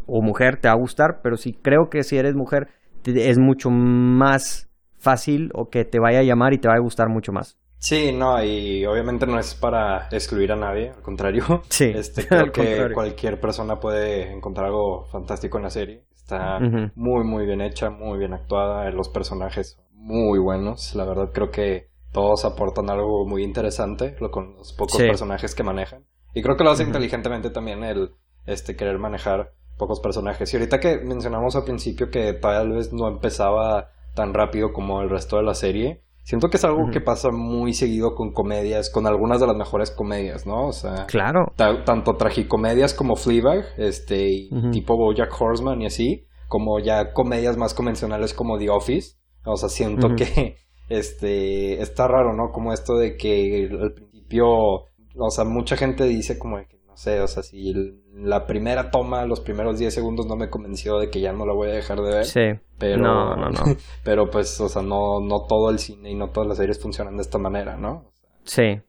o, 0.06 0.22
mujer 0.22 0.58
te 0.60 0.68
va 0.68 0.74
a 0.74 0.78
gustar, 0.78 1.20
pero 1.22 1.36
sí 1.36 1.54
creo 1.62 1.88
que 1.90 2.02
si 2.02 2.18
eres 2.18 2.34
mujer 2.34 2.68
es 3.04 3.38
mucho 3.38 3.70
más 3.70 4.68
fácil 4.98 5.50
o 5.54 5.70
que 5.70 5.84
te 5.84 5.98
vaya 5.98 6.18
a 6.18 6.24
llamar 6.24 6.52
y 6.52 6.58
te 6.58 6.68
va 6.68 6.74
a 6.74 6.80
gustar 6.80 7.08
mucho 7.08 7.32
más. 7.32 7.56
Sí, 7.86 8.10
no, 8.10 8.42
y 8.42 8.84
obviamente 8.84 9.28
no 9.28 9.38
es 9.38 9.54
para 9.54 10.08
excluir 10.10 10.50
a 10.50 10.56
nadie, 10.56 10.90
al 10.90 11.02
contrario. 11.02 11.44
Sí, 11.68 11.84
este, 11.84 12.26
creo 12.28 12.50
que 12.50 12.92
cualquier 12.92 13.40
persona 13.40 13.78
puede 13.78 14.32
encontrar 14.32 14.66
algo 14.66 15.04
fantástico 15.12 15.58
en 15.58 15.62
la 15.62 15.70
serie. 15.70 16.02
Está 16.12 16.58
muy, 16.96 17.22
muy 17.22 17.46
bien 17.46 17.60
hecha, 17.60 17.90
muy 17.90 18.18
bien 18.18 18.34
actuada, 18.34 18.90
los 18.90 19.08
personajes 19.08 19.78
muy 19.92 20.40
buenos. 20.40 20.96
La 20.96 21.04
verdad 21.04 21.30
creo 21.32 21.52
que 21.52 21.90
todos 22.10 22.44
aportan 22.44 22.90
algo 22.90 23.24
muy 23.24 23.44
interesante 23.44 24.16
lo, 24.18 24.32
con 24.32 24.56
los 24.56 24.72
pocos 24.72 24.96
personajes 24.96 25.54
que 25.54 25.62
manejan. 25.62 26.04
Y 26.34 26.42
creo 26.42 26.56
que 26.56 26.64
lo 26.64 26.72
hace 26.72 26.82
inteligentemente 26.82 27.50
también 27.50 27.84
el 27.84 28.16
este, 28.46 28.74
querer 28.74 28.98
manejar 28.98 29.52
pocos 29.78 30.00
personajes. 30.00 30.52
Y 30.52 30.56
ahorita 30.56 30.80
que 30.80 30.98
mencionamos 31.04 31.54
al 31.54 31.62
principio 31.62 32.10
que 32.10 32.32
tal 32.32 32.72
vez 32.72 32.92
no 32.92 33.06
empezaba 33.06 33.92
tan 34.14 34.34
rápido 34.34 34.72
como 34.72 35.02
el 35.02 35.08
resto 35.08 35.36
de 35.36 35.44
la 35.44 35.54
serie, 35.54 36.02
Siento 36.26 36.50
que 36.50 36.56
es 36.56 36.64
algo 36.64 36.90
que 36.90 37.00
pasa 37.00 37.30
muy 37.30 37.72
seguido 37.72 38.16
con 38.16 38.32
comedias, 38.32 38.90
con 38.90 39.06
algunas 39.06 39.38
de 39.38 39.46
las 39.46 39.54
mejores 39.54 39.92
comedias, 39.92 40.44
¿no? 40.44 40.66
O 40.66 40.72
sea, 40.72 41.06
claro. 41.06 41.52
tanto 41.54 42.16
tragicomedias 42.16 42.94
como 42.94 43.14
Fleabag, 43.14 43.64
este, 43.76 44.48
tipo 44.72 44.96
BoJack 44.96 45.40
Horseman 45.40 45.82
y 45.82 45.86
así, 45.86 46.26
como 46.48 46.80
ya 46.80 47.12
comedias 47.12 47.56
más 47.56 47.74
convencionales 47.74 48.34
como 48.34 48.58
The 48.58 48.70
Office. 48.70 49.16
O 49.44 49.56
sea, 49.56 49.68
siento 49.68 50.16
que 50.16 50.56
este 50.88 51.80
está 51.80 52.08
raro, 52.08 52.34
¿no? 52.34 52.50
Como 52.50 52.72
esto 52.72 52.96
de 52.96 53.16
que 53.16 53.68
al 53.80 53.92
principio, 53.92 54.48
o 54.48 55.30
sea, 55.30 55.44
mucha 55.44 55.76
gente 55.76 56.08
dice 56.08 56.40
como 56.40 56.56
que 56.56 56.80
no 56.88 56.96
sé, 56.96 57.20
o 57.20 57.28
sea, 57.28 57.44
si 57.44 57.72
la 58.16 58.46
primera 58.46 58.90
toma, 58.90 59.26
los 59.26 59.40
primeros 59.40 59.78
10 59.78 59.92
segundos 59.92 60.26
no 60.26 60.36
me 60.36 60.48
convenció 60.48 60.98
de 60.98 61.10
que 61.10 61.20
ya 61.20 61.32
no 61.32 61.44
la 61.44 61.52
voy 61.52 61.68
a 61.68 61.74
dejar 61.74 61.98
de 62.00 62.14
ver. 62.14 62.24
Sí. 62.24 62.60
Pero, 62.78 63.02
no, 63.02 63.36
no, 63.36 63.50
no. 63.50 63.62
Pero 64.04 64.30
pues, 64.30 64.60
o 64.60 64.68
sea, 64.68 64.82
no, 64.82 65.20
no 65.20 65.46
todo 65.46 65.70
el 65.70 65.78
cine 65.78 66.10
y 66.10 66.14
no 66.14 66.30
todas 66.30 66.48
las 66.48 66.56
series 66.56 66.80
funcionan 66.80 67.16
de 67.16 67.22
esta 67.22 67.38
manera, 67.38 67.76
¿no? 67.76 68.10
sí. 68.44 68.80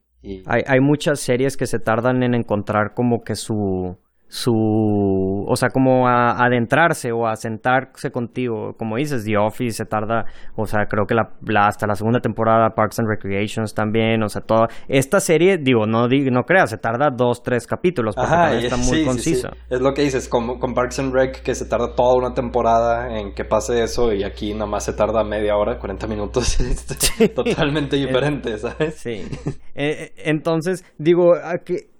Hay, 0.45 0.63
hay 0.67 0.79
muchas 0.81 1.21
series 1.21 1.55
que 1.55 1.67
se 1.67 1.79
tardan 1.79 2.21
en 2.21 2.33
encontrar 2.33 2.93
como 2.93 3.21
que 3.21 3.35
su 3.35 3.95
su, 4.29 5.45
o 5.47 5.55
sea, 5.55 5.69
como 5.69 6.07
a, 6.07 6.43
adentrarse 6.43 7.11
o 7.11 7.27
a 7.27 7.35
sentarse 7.35 8.11
contigo, 8.11 8.73
como 8.77 8.97
dices, 8.97 9.23
The 9.23 9.37
Office 9.37 9.77
se 9.77 9.85
tarda, 9.85 10.25
o 10.55 10.65
sea, 10.65 10.85
creo 10.85 11.05
que 11.05 11.15
la, 11.15 11.29
hasta 11.65 11.87
la 11.87 11.95
segunda 11.95 12.19
temporada, 12.19 12.71
Parks 12.71 12.99
and 12.99 13.07
Recreations 13.07 13.73
también, 13.73 14.21
o 14.23 14.29
sea, 14.29 14.41
toda, 14.41 14.67
esta 14.89 15.19
serie, 15.19 15.57
digo, 15.57 15.85
no, 15.85 16.07
no 16.07 16.43
creas, 16.43 16.69
se 16.69 16.77
tarda 16.77 17.09
dos, 17.09 17.41
tres 17.41 17.65
capítulos, 17.65 18.15
porque 18.15 18.65
está 18.65 18.77
muy 18.77 19.05
conciso. 19.05 19.49
Es 19.69 19.79
lo 19.79 19.93
que 19.93 20.01
dices, 20.01 20.27
como 20.27 20.59
con 20.59 20.73
Parks 20.73 20.99
and 20.99 21.13
Rec, 21.13 21.41
que 21.41 21.55
se 21.55 21.65
tarda 21.65 21.95
toda 21.95 22.15
una 22.17 22.33
temporada 22.33 23.17
en 23.17 23.33
que 23.33 23.45
pase 23.45 23.81
eso, 23.81 24.11
y 24.11 24.23
aquí 24.23 24.53
nomás 24.53 24.83
se 24.83 24.93
tarda 24.93 25.23
media 25.23 25.55
hora, 25.55 25.79
40 25.79 26.05
minutos, 26.07 26.57
totalmente 27.35 27.95
diferente, 27.95 28.57
¿sabes? 28.57 28.95
Sí. 28.95 29.23
Eh, 29.73 30.11
entonces, 30.25 30.83
digo, 30.97 31.33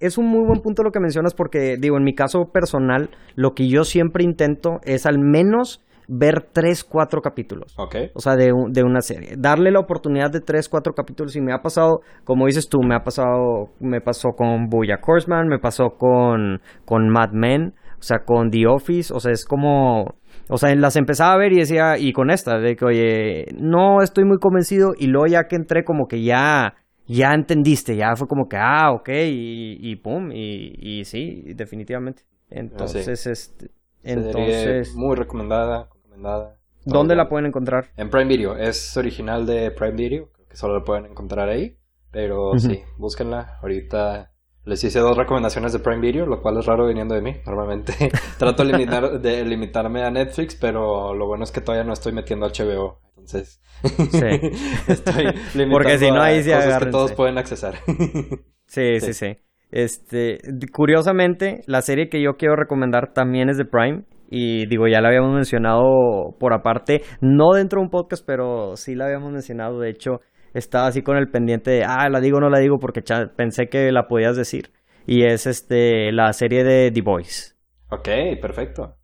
es 0.00 0.18
un 0.18 0.26
muy 0.26 0.44
buen 0.44 0.60
punto 0.60 0.82
lo 0.82 0.90
que 0.90 1.00
mencionas, 1.00 1.32
porque, 1.32 1.76
digo, 1.78 1.96
en 1.96 2.04
mi 2.04 2.14
caso 2.18 2.50
personal, 2.52 3.10
lo 3.36 3.52
que 3.52 3.68
yo 3.68 3.84
siempre 3.84 4.24
intento 4.24 4.80
es 4.82 5.06
al 5.06 5.20
menos 5.20 5.84
ver 6.08 6.48
tres, 6.52 6.82
cuatro 6.82 7.20
capítulos. 7.20 7.74
Ok. 7.78 7.94
O 8.14 8.20
sea, 8.20 8.34
de, 8.34 8.50
de, 8.70 8.82
una 8.82 9.02
serie. 9.02 9.34
Darle 9.38 9.70
la 9.70 9.78
oportunidad 9.78 10.32
de 10.32 10.40
tres, 10.40 10.68
cuatro 10.68 10.94
capítulos. 10.94 11.36
Y 11.36 11.40
me 11.40 11.52
ha 11.52 11.58
pasado, 11.58 12.00
como 12.24 12.46
dices 12.46 12.68
tú, 12.68 12.80
me 12.82 12.96
ha 12.96 13.04
pasado, 13.04 13.68
me 13.78 14.00
pasó 14.00 14.30
con 14.36 14.68
Boya 14.68 14.98
Horseman, 15.06 15.46
me 15.46 15.60
pasó 15.60 15.90
con, 15.96 16.60
con 16.84 17.08
Mad 17.08 17.30
Men, 17.32 17.74
o 17.98 18.02
sea, 18.02 18.24
con 18.24 18.50
The 18.50 18.66
Office. 18.66 19.14
O 19.14 19.20
sea, 19.20 19.30
es 19.30 19.44
como, 19.44 20.16
o 20.48 20.56
sea, 20.56 20.74
las 20.74 20.96
empezaba 20.96 21.34
a 21.34 21.38
ver 21.38 21.52
y 21.52 21.58
decía, 21.58 21.98
y 21.98 22.12
con 22.12 22.30
esta, 22.30 22.58
de 22.58 22.74
que, 22.74 22.84
oye, 22.84 23.44
no 23.56 24.02
estoy 24.02 24.24
muy 24.24 24.38
convencido. 24.38 24.94
Y 24.98 25.06
luego 25.06 25.26
ya 25.26 25.44
que 25.46 25.56
entré, 25.56 25.84
como 25.84 26.08
que 26.08 26.24
ya 26.24 26.74
ya 27.08 27.32
entendiste, 27.32 27.96
ya 27.96 28.14
fue 28.14 28.28
como 28.28 28.48
que, 28.48 28.56
ah, 28.56 28.92
ok, 28.92 29.08
y, 29.08 29.78
y 29.80 29.96
pum, 29.96 30.30
y, 30.30 31.00
y 31.00 31.04
sí, 31.04 31.54
definitivamente. 31.54 32.22
Entonces, 32.50 33.26
este, 33.26 33.70
entonces... 34.02 34.94
Muy 34.94 35.16
recomendada, 35.16 35.88
recomendada. 35.94 36.56
¿Dónde 36.84 37.16
la 37.16 37.28
pueden 37.28 37.46
encontrar? 37.46 37.88
En 37.96 38.10
Prime 38.10 38.28
Video, 38.28 38.56
es 38.56 38.96
original 38.96 39.46
de 39.46 39.70
Prime 39.70 39.96
Video, 39.96 40.30
creo 40.32 40.48
que 40.48 40.56
solo 40.56 40.78
la 40.78 40.84
pueden 40.84 41.06
encontrar 41.06 41.48
ahí, 41.48 41.76
pero 42.10 42.58
sí, 42.58 42.82
búsquenla, 42.98 43.58
ahorita... 43.62 44.32
Les 44.64 44.84
hice 44.84 44.98
dos 44.98 45.16
recomendaciones 45.16 45.72
de 45.72 45.78
Prime 45.78 46.00
Video, 46.00 46.26
lo 46.26 46.42
cual 46.42 46.58
es 46.58 46.66
raro 46.66 46.86
viniendo 46.86 47.14
de 47.14 47.22
mí. 47.22 47.36
Normalmente 47.46 48.10
trato 48.38 48.64
de, 48.66 48.72
limitar, 48.72 49.18
de 49.18 49.42
limitarme 49.46 50.02
a 50.02 50.10
Netflix, 50.10 50.56
pero 50.56 51.14
lo 51.14 51.26
bueno 51.26 51.44
es 51.44 51.52
que 51.52 51.62
todavía 51.62 51.84
no 51.84 51.94
estoy 51.94 52.12
metiendo 52.12 52.46
HBO 52.46 53.00
entonces, 53.28 53.60
estoy 54.88 55.26
Porque 55.70 55.98
si 55.98 56.10
no, 56.10 56.20
ahí 56.20 56.42
sí 56.42 56.50
cosas 56.50 56.84
que 56.84 56.90
todos 56.90 57.12
pueden 57.12 57.38
accesar. 57.38 57.74
sí, 58.66 59.00
sí, 59.00 59.12
sí, 59.12 59.36
Este, 59.70 60.38
curiosamente, 60.72 61.62
la 61.66 61.82
serie 61.82 62.08
que 62.08 62.22
yo 62.22 62.34
quiero 62.38 62.56
recomendar 62.56 63.12
también 63.12 63.48
es 63.48 63.58
de 63.58 63.64
Prime. 63.64 64.04
Y 64.30 64.66
digo, 64.66 64.86
ya 64.88 65.00
la 65.00 65.08
habíamos 65.08 65.34
mencionado 65.34 66.36
por 66.38 66.52
aparte, 66.52 67.00
no 67.22 67.52
dentro 67.54 67.80
de 67.80 67.84
un 67.84 67.90
podcast, 67.90 68.24
pero 68.26 68.76
sí 68.76 68.94
la 68.94 69.06
habíamos 69.06 69.32
mencionado. 69.32 69.80
De 69.80 69.88
hecho, 69.88 70.20
estaba 70.52 70.86
así 70.86 71.02
con 71.02 71.16
el 71.16 71.30
pendiente 71.30 71.70
de, 71.70 71.84
ah, 71.84 72.08
la 72.10 72.20
digo 72.20 72.36
o 72.36 72.40
no 72.40 72.50
la 72.50 72.58
digo 72.58 72.78
porque 72.78 73.00
pensé 73.36 73.68
que 73.68 73.90
la 73.90 74.06
podías 74.06 74.36
decir. 74.36 74.70
y 75.06 75.24
es 75.24 75.46
este 75.46 76.12
la 76.12 76.32
serie 76.34 76.62
de 76.64 76.90
The 76.90 77.00
Boys. 77.00 77.56
Ok, 77.90 78.08
perfecto. 78.42 78.97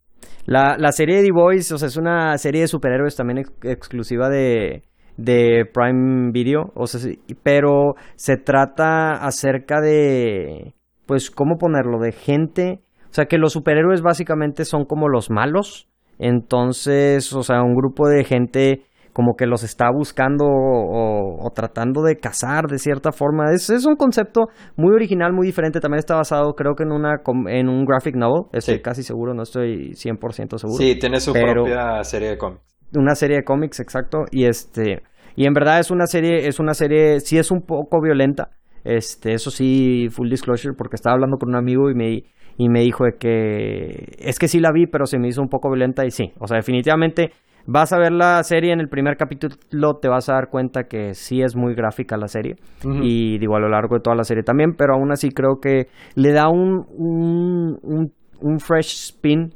La, 0.47 0.77
la 0.79 0.93
serie 0.93 1.17
de 1.17 1.25
The 1.25 1.33
Boys, 1.33 1.73
o 1.73 1.79
sea, 1.79 1.89
es 1.89 1.97
una 1.97 2.37
serie 2.39 2.63
de 2.63 2.69
superhéroes 2.69 3.17
también 3.17 3.45
exclusiva 3.63 4.29
de, 4.29 4.83
de 5.17 5.65
Prime 5.73 6.33
Video, 6.33 6.73
o 6.75 6.87
sea, 6.87 7.13
pero 7.43 7.95
se 8.17 8.37
trata 8.37 9.13
acerca 9.13 9.81
de, 9.81 10.75
pues, 11.07 11.31
¿cómo 11.31 11.57
ponerlo? 11.57 11.99
De 11.99 12.13
gente, 12.13 12.81
o 13.11 13.15
sea, 13.15 13.27
que 13.27 13.39
los 13.39 13.53
superhéroes 13.53 14.03
básicamente 14.03 14.65
son 14.65 14.85
como 14.85 15.09
los 15.09 15.31
malos, 15.31 15.89
entonces, 16.19 17.33
o 17.33 17.43
sea, 17.43 17.63
un 17.63 17.75
grupo 17.75 18.09
de 18.09 18.25
gente 18.25 18.83
como 19.15 19.37
que 19.37 19.47
los 19.47 19.63
está 19.63 19.87
buscando 19.91 20.45
o, 20.45 21.51
tratando 21.55 22.03
de 22.03 22.17
cazar 22.17 22.67
de 22.67 22.79
cierta 22.79 23.13
forma. 23.13 23.53
Es, 23.55 23.71
es, 23.71 23.87
un 23.87 23.97
concepto 23.97 24.49
muy 24.77 24.93
original, 24.93 25.33
muy 25.33 25.47
diferente. 25.47 25.81
También 25.81 26.01
está 26.01 26.17
basado, 26.17 26.53
creo 26.55 26.75
que 26.75 26.83
en 26.83 26.93
una 26.93 27.23
en 27.49 27.69
un 27.69 27.87
graphic 27.87 28.17
novel. 28.17 28.51
Estoy 28.53 28.83
casi 28.83 29.03
seguro, 29.03 29.33
no 29.33 29.45
estoy 29.45 29.93
100% 29.93 30.59
seguro. 30.59 30.77
Sí, 30.77 30.99
tiene 30.99 31.21
su 31.21 31.33
propia 31.33 32.03
serie 32.03 32.31
de 32.31 32.37
cómics. 32.37 32.63
Una 32.95 33.15
serie 33.15 33.39
de 33.39 33.45
cómics, 33.45 33.81
exacto. 33.81 34.25
Y 34.31 34.45
este 34.45 35.03
y 35.37 35.47
en 35.47 35.53
verdad 35.53 35.79
es 35.79 35.91
una 35.91 36.07
serie, 36.07 36.47
es 36.47 36.61
una 36.61 36.75
serie, 36.75 37.21
sí 37.21 37.39
es 37.39 37.51
un 37.51 37.63
poco 37.63 38.01
violenta. 38.01 38.51
Este, 38.85 39.33
eso 39.33 39.51
sí, 39.51 40.09
full 40.11 40.29
disclosure, 40.29 40.75
porque 40.77 40.97
estaba 40.97 41.15
hablando 41.15 41.39
con 41.39 41.49
un 41.51 41.57
amigo 41.57 41.91
y 41.91 41.95
me, 41.95 42.23
y 42.59 42.69
me 42.69 42.81
dijo 42.81 43.05
que 43.19 44.17
es 44.19 44.39
que 44.39 44.49
sí 44.49 44.61
la 44.61 44.71
vi, 44.73 44.87
pero 44.87 45.07
se 45.07 45.19
me 45.19 45.29
hizo 45.29 45.41
un 45.41 45.49
poco 45.49 45.71
violenta 45.71 46.05
y 46.05 46.11
sí. 46.11 46.33
O 46.39 46.47
sea, 46.47 46.57
definitivamente 46.57 47.33
vas 47.67 47.93
a 47.93 47.99
ver 47.99 48.13
la 48.13 48.43
serie 48.43 48.73
en 48.73 48.81
el 48.81 48.89
primer 48.89 49.17
capítulo, 49.17 49.97
te 50.01 50.09
vas 50.09 50.29
a 50.29 50.35
dar 50.35 50.49
cuenta 50.51 50.85
que 50.85 51.15
sí 51.15 51.43
es 51.43 51.57
muy 51.57 51.75
gráfica 51.75 52.17
la 52.17 52.29
serie. 52.29 52.57
Y 52.83 53.39
digo, 53.39 53.57
a 53.57 53.61
lo 53.61 53.69
largo 53.69 53.97
de 53.97 54.01
toda 54.01 54.17
la 54.17 54.25
serie 54.25 54.43
también, 54.43 54.75
pero 54.75 54.95
aún 54.95 55.13
así 55.13 55.31
creo 55.31 55.61
que 55.61 55.89
le 56.15 56.33
da 56.33 56.49
un, 56.49 56.87
un, 56.97 58.13
un, 58.41 58.61
fresh 58.61 58.95
spin 58.95 59.55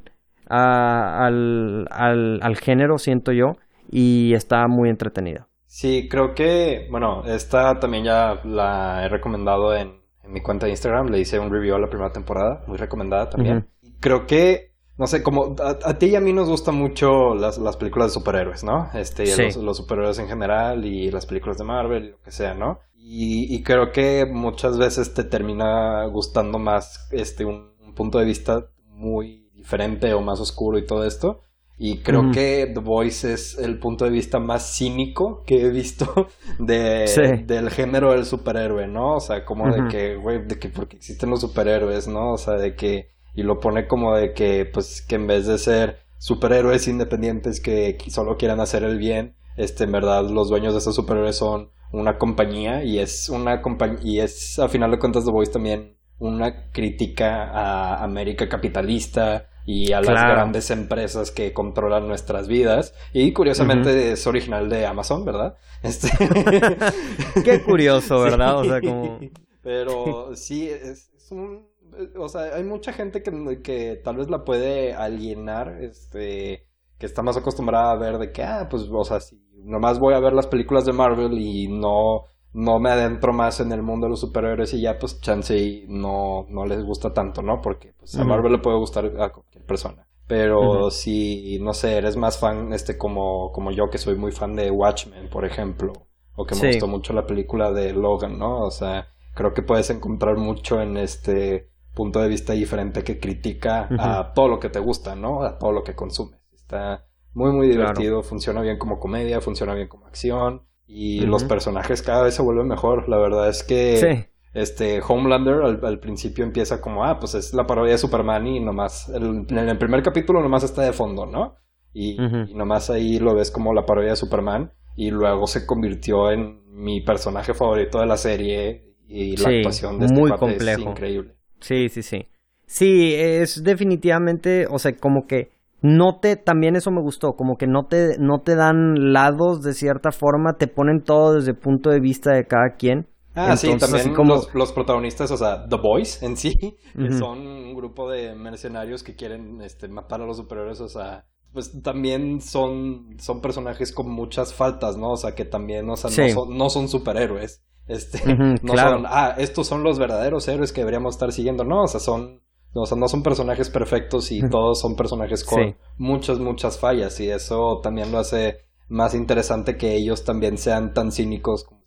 al, 0.49 1.87
al, 1.91 2.41
al 2.43 2.57
género, 2.57 2.99
siento 2.99 3.33
yo, 3.33 3.53
y 3.91 4.33
está 4.35 4.67
muy 4.69 4.89
entretenida. 4.89 5.47
Sí, 5.67 6.09
creo 6.11 6.35
que, 6.35 6.89
bueno, 6.91 7.25
esta 7.27 7.79
también 7.79 8.05
ya 8.05 8.41
la 8.45 9.05
he 9.05 9.09
recomendado 9.11 9.77
en, 9.77 10.01
en 10.25 10.33
mi 10.33 10.41
cuenta 10.41 10.67
de 10.67 10.73
Instagram. 10.73 11.09
Le 11.09 11.21
hice 11.21 11.39
un 11.39 11.53
review 11.53 11.75
a 11.75 11.79
la 11.79 11.89
primera 11.89 12.11
temporada, 12.11 12.65
muy 12.67 12.79
recomendada 12.79 13.29
también. 13.29 13.67
Creo 14.01 14.27
que, 14.27 14.73
no 14.99 15.07
sé, 15.07 15.23
como 15.23 15.55
a, 15.61 15.99
ti 15.99 16.07
y 16.07 16.17
a 16.17 16.21
mí 16.21 16.33
nos 16.33 16.49
gustan 16.49 16.75
mucho 16.75 17.35
las, 17.35 17.59
las 17.59 17.77
películas 17.77 18.09
de 18.09 18.15
superhéroes, 18.15 18.65
¿no? 18.65 18.91
Este, 18.95 19.25
los, 19.45 19.57
los, 19.57 19.77
superhéroes 19.77 20.19
en 20.19 20.27
general 20.27 20.85
y 20.85 21.11
las 21.11 21.25
películas 21.25 21.57
de 21.57 21.65
Marvel 21.65 22.05
y 22.05 22.11
lo 22.11 22.21
que 22.21 22.33
sea, 22.33 22.55
¿no? 22.55 22.81
Y, 22.97 23.55
y 23.55 23.63
creo 23.63 23.93
que 23.93 24.27
muchas 24.27 24.77
veces 24.77 25.15
te 25.15 25.23
termina 25.23 26.05
gustando 26.07 26.59
más 26.59 27.09
este 27.13 27.45
un 27.45 27.95
punto 27.95 28.19
de 28.19 28.25
vista 28.25 28.67
muy 28.87 29.49
diferente 29.55 30.13
o 30.15 30.21
más 30.21 30.41
oscuro 30.41 30.79
y 30.79 30.85
todo 30.85 31.07
esto. 31.07 31.43
Y 31.81 31.99
creo 31.99 32.33
que 32.33 32.69
The 32.75 32.81
Voice 32.81 33.33
es 33.33 33.57
el 33.57 33.79
punto 33.79 34.05
de 34.05 34.11
vista 34.11 34.41
más 34.41 34.77
cínico 34.77 35.45
que 35.47 35.65
he 35.65 35.71
visto 35.71 36.27
de, 36.59 37.45
del 37.47 37.71
género 37.71 38.13
del 38.13 38.25
superhéroe, 38.25 38.89
¿no? 38.89 39.15
O 39.15 39.21
sea, 39.21 39.45
como 39.45 39.73
de 39.73 39.87
que, 39.89 40.17
güey, 40.17 40.45
de 40.45 40.59
que 40.59 40.71
porque 40.71 40.97
existen 40.97 41.31
los 41.31 41.41
superhéroes, 41.41 42.09
¿no? 42.09 42.33
O 42.33 42.37
sea, 42.37 42.55
de 42.55 42.75
que, 42.75 43.13
y 43.39 43.45
lo 43.45 43.61
pone 43.61 43.87
como 43.87 44.17
de 44.17 44.33
que, 44.33 44.67
pues, 44.67 45.01
que 45.01 45.15
en 45.15 45.29
vez 45.29 45.47
de 45.47 45.59
ser 45.59 46.01
superhéroes 46.19 46.89
independientes 46.89 47.61
que 47.61 47.97
solo 48.09 48.37
quieran 48.37 48.59
hacer 48.59 48.83
el 48.83 48.99
bien, 48.99 49.37
este, 49.57 49.85
en 49.85 49.93
verdad, 49.93 50.29
los 50.29 50.49
dueños 50.49 50.73
de 50.73 50.81
esos 50.81 50.97
superhéroes 50.97 51.37
son 51.37 51.71
una 51.93 52.19
compañía 52.19 52.83
y 52.83 52.99
es 52.99 53.29
una 53.29 53.63
compañía, 53.63 54.01
y 54.03 54.19
es, 54.19 54.59
a 54.59 54.69
final 54.69 54.91
de 54.91 54.99
cuentas, 54.99 55.25
The 55.25 55.31
Voice 55.31 55.53
también 55.53 55.97
una 56.19 56.71
crítica 56.73 57.45
a 57.45 58.03
América 58.03 58.49
capitalista, 58.49 59.49
y 59.71 59.93
a 59.93 60.01
las 60.01 60.23
grandes 60.23 60.71
empresas 60.71 61.31
que 61.31 61.53
controlan 61.53 62.09
nuestras 62.09 62.49
vidas. 62.49 62.95
Y 63.13 63.35
curiosamente 63.35 64.13
es 64.13 64.27
original 64.27 64.71
de 64.71 64.87
Amazon, 64.87 65.27
¿verdad? 65.27 65.59
Este... 65.83 66.09
Qué 67.45 67.63
curioso, 67.63 68.19
¿verdad? 68.19 68.61
O 68.61 68.65
sea, 68.65 68.81
como... 68.81 69.21
Pero 69.63 70.35
sí, 70.35 70.71
es, 70.71 71.11
un... 71.31 71.68
O 72.17 72.29
sea, 72.29 72.55
hay 72.55 72.65
mucha 72.65 72.93
gente 72.93 73.23
que, 73.23 73.63
que 73.63 73.97
tal 73.97 74.17
vez 74.17 74.31
la 74.31 74.45
puede 74.45 74.95
alienar, 74.95 75.79
este 75.83 76.67
que 76.99 77.07
está 77.07 77.23
más 77.23 77.37
acostumbrada 77.37 77.93
a 77.93 77.97
ver 77.97 78.19
de 78.19 78.33
que, 78.33 78.43
ah, 78.43 78.67
pues, 78.69 78.89
o 78.91 79.05
sea, 79.05 79.21
si 79.21 79.41
nomás 79.65 80.01
voy 80.01 80.15
a 80.15 80.21
ver 80.21 80.33
las 80.33 80.49
películas 80.49 80.85
de 80.85 80.93
Marvel 80.93 81.39
y 81.39 81.69
no 81.69 82.25
no 82.53 82.79
me 82.79 82.91
adentro 82.91 83.33
más 83.33 83.61
en 83.61 83.73
el 83.73 83.83
mundo 83.83 84.07
de 84.07 84.11
los 84.11 84.21
superhéroes 84.21 84.73
y 84.75 84.81
ya 84.81 84.99
pues 84.99 85.21
chance 85.21 85.85
no, 85.87 86.47
no 86.49 86.67
les 86.67 86.83
gusta 86.83 87.13
tanto, 87.13 87.43
¿no? 87.43 87.61
Porque 87.61 87.93
pues 87.99 88.17
a 88.17 88.25
Marvel 88.25 88.53
le 88.53 88.59
puede 88.59 88.79
gustar 88.79 89.07
a 89.07 89.31
cualquier 89.31 89.65
persona. 89.65 90.07
Pero 90.27 90.91
si, 90.91 91.59
no 91.61 91.73
sé, 91.73 91.97
eres 91.97 92.17
más 92.17 92.39
fan, 92.39 92.73
este, 92.73 92.99
como, 92.99 93.51
como 93.53 93.71
yo, 93.71 93.89
que 93.89 93.97
soy 93.97 94.15
muy 94.17 94.33
fan 94.33 94.57
de 94.57 94.71
Watchmen, 94.71 95.31
por 95.31 95.45
ejemplo, 95.45 95.93
o 96.37 96.45
que 96.45 96.55
me 96.55 96.69
gustó 96.69 96.87
mucho 96.87 97.13
la 97.15 97.27
película 97.27 97.73
de 97.73 97.93
Logan, 97.93 98.39
¿no? 98.39 98.63
O 98.63 98.71
sea, 98.71 99.09
creo 99.35 99.55
que 99.55 99.63
puedes 99.63 99.89
encontrar 99.89 100.37
mucho 100.37 100.81
en 100.83 100.99
este 100.99 101.71
punto 101.99 102.21
de 102.21 102.29
vista 102.29 102.53
diferente 102.53 103.03
que 103.03 103.19
critica 103.19 103.89
a 103.99 104.33
todo 104.33 104.47
lo 104.47 104.61
que 104.61 104.69
te 104.69 104.79
gusta, 104.79 105.17
¿no? 105.17 105.43
A 105.43 105.59
todo 105.59 105.73
lo 105.73 105.83
que 105.83 105.97
consumes. 105.97 106.39
Está 106.55 107.05
muy, 107.35 107.51
muy 107.51 107.69
divertido, 107.69 108.23
funciona 108.23 108.61
bien 108.61 108.79
como 108.79 109.01
comedia, 109.01 109.41
funciona 109.41 109.75
bien 109.75 109.89
como 109.89 110.07
acción 110.07 110.63
y 110.87 111.23
los 111.23 111.43
personajes 111.43 112.03
cada 112.03 112.23
vez 112.23 112.35
se 112.35 112.43
vuelven 112.43 112.69
mejor. 112.69 113.09
La 113.09 113.19
verdad 113.19 113.49
es 113.49 113.65
que 113.65 114.29
este 114.55 115.03
Homelander 115.07 115.61
al, 115.83 115.99
principio 115.99 116.45
empieza 116.45 116.81
como, 116.81 117.05
ah, 117.05 117.19
pues 117.19 117.35
es 117.35 117.53
la 117.53 117.67
parodia 117.67 117.95
de 117.95 117.99
Superman 117.99 118.47
y 118.47 118.61
nomás, 118.61 119.09
en 119.09 119.59
el 119.59 119.79
primer 119.79 120.05
capítulo 120.05 120.41
nomás 120.41 120.63
está 120.63 120.83
de 120.83 120.93
fondo, 120.93 121.27
¿no? 121.27 121.57
Y, 121.93 122.17
nomás 122.55 122.91
ahí 122.91 123.19
lo 123.19 123.35
ves 123.35 123.51
como 123.51 123.75
la 123.75 123.85
parodia 123.85 124.11
de 124.11 124.17
Superman 124.17 124.73
y 124.95 125.11
luego 125.11 125.49
se 125.49 125.67
convirtió 125.67 126.31
en 126.31 126.63
mi 126.71 127.01
personaje 127.01 127.55
favorito 127.55 127.99
de 127.99 128.07
la 128.07 128.17
serie 128.17 128.95
y 129.09 129.37
la 129.37 129.49
actuación 129.49 129.99
de 129.99 130.07
este 130.07 130.21
muy 130.21 130.31
complejo. 130.31 130.83
es 130.83 130.87
increíble. 130.87 131.38
Sí, 131.61 131.89
sí, 131.89 132.03
sí. 132.03 132.27
Sí, 132.67 133.15
es 133.15 133.63
definitivamente, 133.65 134.67
o 134.71 134.79
sea, 134.79 134.93
como 134.97 135.27
que 135.27 135.51
no 135.81 136.19
te, 136.21 136.37
también 136.37 136.77
eso 136.77 136.91
me 136.91 137.01
gustó, 137.01 137.33
como 137.33 137.57
que 137.57 137.67
no 137.67 137.87
te, 137.87 138.19
no 138.19 138.41
te 138.41 138.57
dan 138.57 139.13
lados 139.13 139.63
de 139.63 139.73
cierta 139.73 140.11
forma, 140.11 140.55
te 140.59 140.67
ponen 140.67 141.03
todo 141.03 141.35
desde 141.35 141.53
el 141.53 141.57
punto 141.57 141.91
de 141.91 142.01
vista 142.01 142.33
de 142.33 142.45
cada 142.45 142.77
quien. 142.77 143.07
Ah, 143.35 143.57
sí, 143.57 143.71
también 143.79 144.15
como... 144.15 144.35
los, 144.53 144.73
protagonistas, 144.73 145.31
o 145.31 145.37
sea, 145.37 145.67
The 145.69 145.77
Boys 145.77 146.23
en 146.23 146.37
sí, 146.37 146.77
son 147.19 147.47
un 147.47 147.75
grupo 147.75 148.11
de 148.11 148.35
mercenarios 148.35 149.05
que 149.05 149.15
quieren 149.15 149.61
este, 149.63 149.87
matar 149.87 150.21
a 150.21 150.27
los 150.27 150.37
superiores, 150.37 150.81
o 150.81 150.89
sea, 150.89 151.25
pues 151.53 151.81
también 151.83 152.41
son, 152.41 153.17
son 153.19 153.41
personajes 153.41 153.93
con 153.93 154.11
muchas 154.11 154.53
faltas, 154.53 154.97
¿no? 154.97 155.13
O 155.13 155.17
sea, 155.17 155.35
que 155.35 155.45
también, 155.45 155.89
o 155.89 155.97
sea, 155.97 156.11
no, 156.11 156.29
son, 156.33 156.57
no 156.59 156.69
son 156.69 156.89
superhéroes. 156.89 157.63
Este, 157.89 158.21
no 158.63 158.77
son, 158.77 159.05
ah, 159.07 159.35
estos 159.39 159.67
son 159.67 159.83
los 159.83 159.99
verdaderos 159.99 160.47
héroes 160.47 160.73
que 160.73 160.83
deberíamos 160.83 161.15
estar 161.15 161.33
siguiendo, 161.33 161.65
no, 161.65 161.83
o 161.83 161.89
sea, 161.89 162.01
son 162.01 162.43
o 162.75 162.87
sea, 162.87 162.99
no 162.99 163.09
son 163.09 163.23
personajes 163.23 163.71
perfectos 163.71 164.31
y 164.31 164.49
todos 164.49 164.81
son 164.81 164.95
personajes 164.95 165.45
con 165.45 165.77
muchas, 165.97 166.39
muchas 166.39 166.79
fallas. 166.79 167.19
Y 167.21 167.31
eso 167.31 167.81
también 167.83 168.13
lo 168.13 168.19
hace 168.19 168.59
más 168.89 169.15
interesante 169.15 169.77
que 169.77 169.97
ellos 169.97 170.25
también 170.25 170.59
sean 170.59 170.93
tan 170.93 171.11
cínicos 171.11 171.65
como 171.65 171.83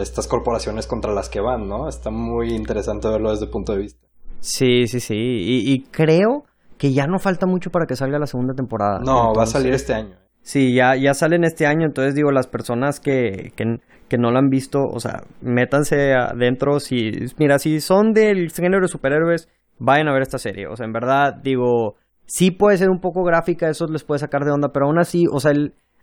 estas 0.00 0.26
corporaciones 0.26 0.86
contra 0.86 1.12
las 1.12 1.28
que 1.28 1.40
van, 1.40 1.68
¿no? 1.68 1.88
Está 1.88 2.10
muy 2.10 2.54
interesante 2.54 3.08
verlo 3.08 3.30
desde 3.30 3.44
el 3.44 3.50
punto 3.50 3.72
de 3.72 3.78
vista. 3.78 4.06
Sí, 4.40 4.86
sí, 4.86 5.00
sí. 5.00 5.14
Y, 5.16 5.80
creo 5.90 6.44
que 6.78 6.92
ya 6.92 7.06
no 7.06 7.18
falta 7.18 7.46
mucho 7.46 7.70
para 7.70 7.86
que 7.86 7.94
salga 7.94 8.18
la 8.18 8.26
segunda 8.26 8.54
temporada. 8.54 9.00
No, 9.00 9.32
va 9.32 9.44
a 9.44 9.46
salir 9.46 9.72
este 9.72 9.94
año. 9.94 10.16
Sí, 10.42 10.74
ya, 10.74 10.96
ya 10.96 11.14
salen 11.14 11.44
este 11.44 11.66
año, 11.66 11.86
entonces 11.86 12.14
digo, 12.14 12.30
las 12.30 12.46
personas 12.46 13.00
que, 13.00 13.52
que, 13.56 13.78
que 14.08 14.18
no 14.18 14.30
la 14.30 14.38
han 14.38 14.48
visto, 14.48 14.80
o 14.82 15.00
sea, 15.00 15.22
métanse 15.40 16.14
adentro, 16.14 16.80
si, 16.80 17.12
mira, 17.38 17.58
si 17.58 17.80
son 17.80 18.12
del 18.12 18.50
género 18.50 18.82
de 18.82 18.88
superhéroes, 18.88 19.48
vayan 19.78 20.08
a 20.08 20.12
ver 20.12 20.22
esta 20.22 20.38
serie. 20.38 20.66
O 20.66 20.76
sea, 20.76 20.86
en 20.86 20.92
verdad, 20.92 21.34
digo, 21.42 21.94
sí 22.26 22.50
puede 22.50 22.76
ser 22.76 22.90
un 22.90 23.00
poco 23.00 23.22
gráfica, 23.24 23.68
eso 23.68 23.86
les 23.86 24.04
puede 24.04 24.18
sacar 24.18 24.44
de 24.44 24.52
onda, 24.52 24.68
pero 24.72 24.86
aún 24.86 24.98
así, 24.98 25.24
o 25.32 25.40
sea, 25.40 25.52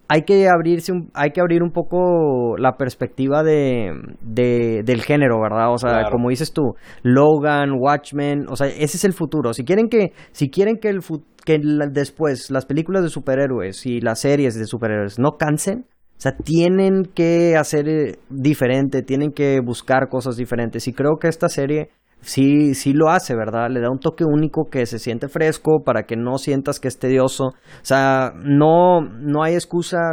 hay 0.07 0.23
que 0.23 0.49
abrirse, 0.49 0.91
hay 1.13 1.31
que 1.31 1.39
abrir 1.39 1.63
un 1.63 1.71
poco 1.71 2.57
la 2.57 2.75
perspectiva 2.75 3.43
de, 3.43 3.93
de 4.21 4.81
del 4.83 5.03
género, 5.03 5.39
¿verdad? 5.39 5.71
O 5.71 5.77
sea, 5.77 6.09
como 6.11 6.29
dices 6.29 6.51
tú, 6.51 6.73
Logan, 7.01 7.71
Watchmen, 7.79 8.45
o 8.49 8.57
sea, 8.57 8.67
ese 8.67 8.97
es 8.97 9.05
el 9.05 9.13
futuro. 9.13 9.53
Si 9.53 9.63
quieren 9.63 9.87
que, 9.87 10.11
si 10.31 10.49
quieren 10.49 10.79
que 10.81 10.89
el 10.89 10.99
que 11.45 11.59
después 11.91 12.51
las 12.51 12.65
películas 12.65 13.03
de 13.03 13.09
superhéroes 13.09 13.85
y 13.85 14.01
las 14.01 14.19
series 14.19 14.55
de 14.55 14.65
superhéroes 14.65 15.17
no 15.17 15.37
cansen, 15.37 15.85
o 16.21 16.23
sea, 16.23 16.33
tienen 16.33 17.05
que 17.15 17.57
hacer 17.57 17.89
eh, 17.89 18.19
diferente, 18.29 19.01
tienen 19.01 19.31
que 19.31 19.59
buscar 19.59 20.07
cosas 20.07 20.37
diferentes. 20.37 20.87
Y 20.87 20.93
creo 20.93 21.17
que 21.19 21.27
esta 21.27 21.49
serie 21.49 21.89
sí, 22.19 22.75
sí 22.75 22.93
lo 22.93 23.09
hace, 23.09 23.35
¿verdad? 23.35 23.71
Le 23.71 23.81
da 23.81 23.89
un 23.89 23.97
toque 23.97 24.23
único 24.23 24.69
que 24.69 24.85
se 24.85 24.99
siente 24.99 25.29
fresco 25.29 25.81
para 25.83 26.03
que 26.03 26.17
no 26.17 26.37
sientas 26.37 26.79
que 26.79 26.89
es 26.89 26.99
tedioso. 26.99 27.45
O 27.45 27.53
sea, 27.81 28.33
no, 28.35 29.01
no 29.01 29.41
hay 29.41 29.55
excusa, 29.55 30.11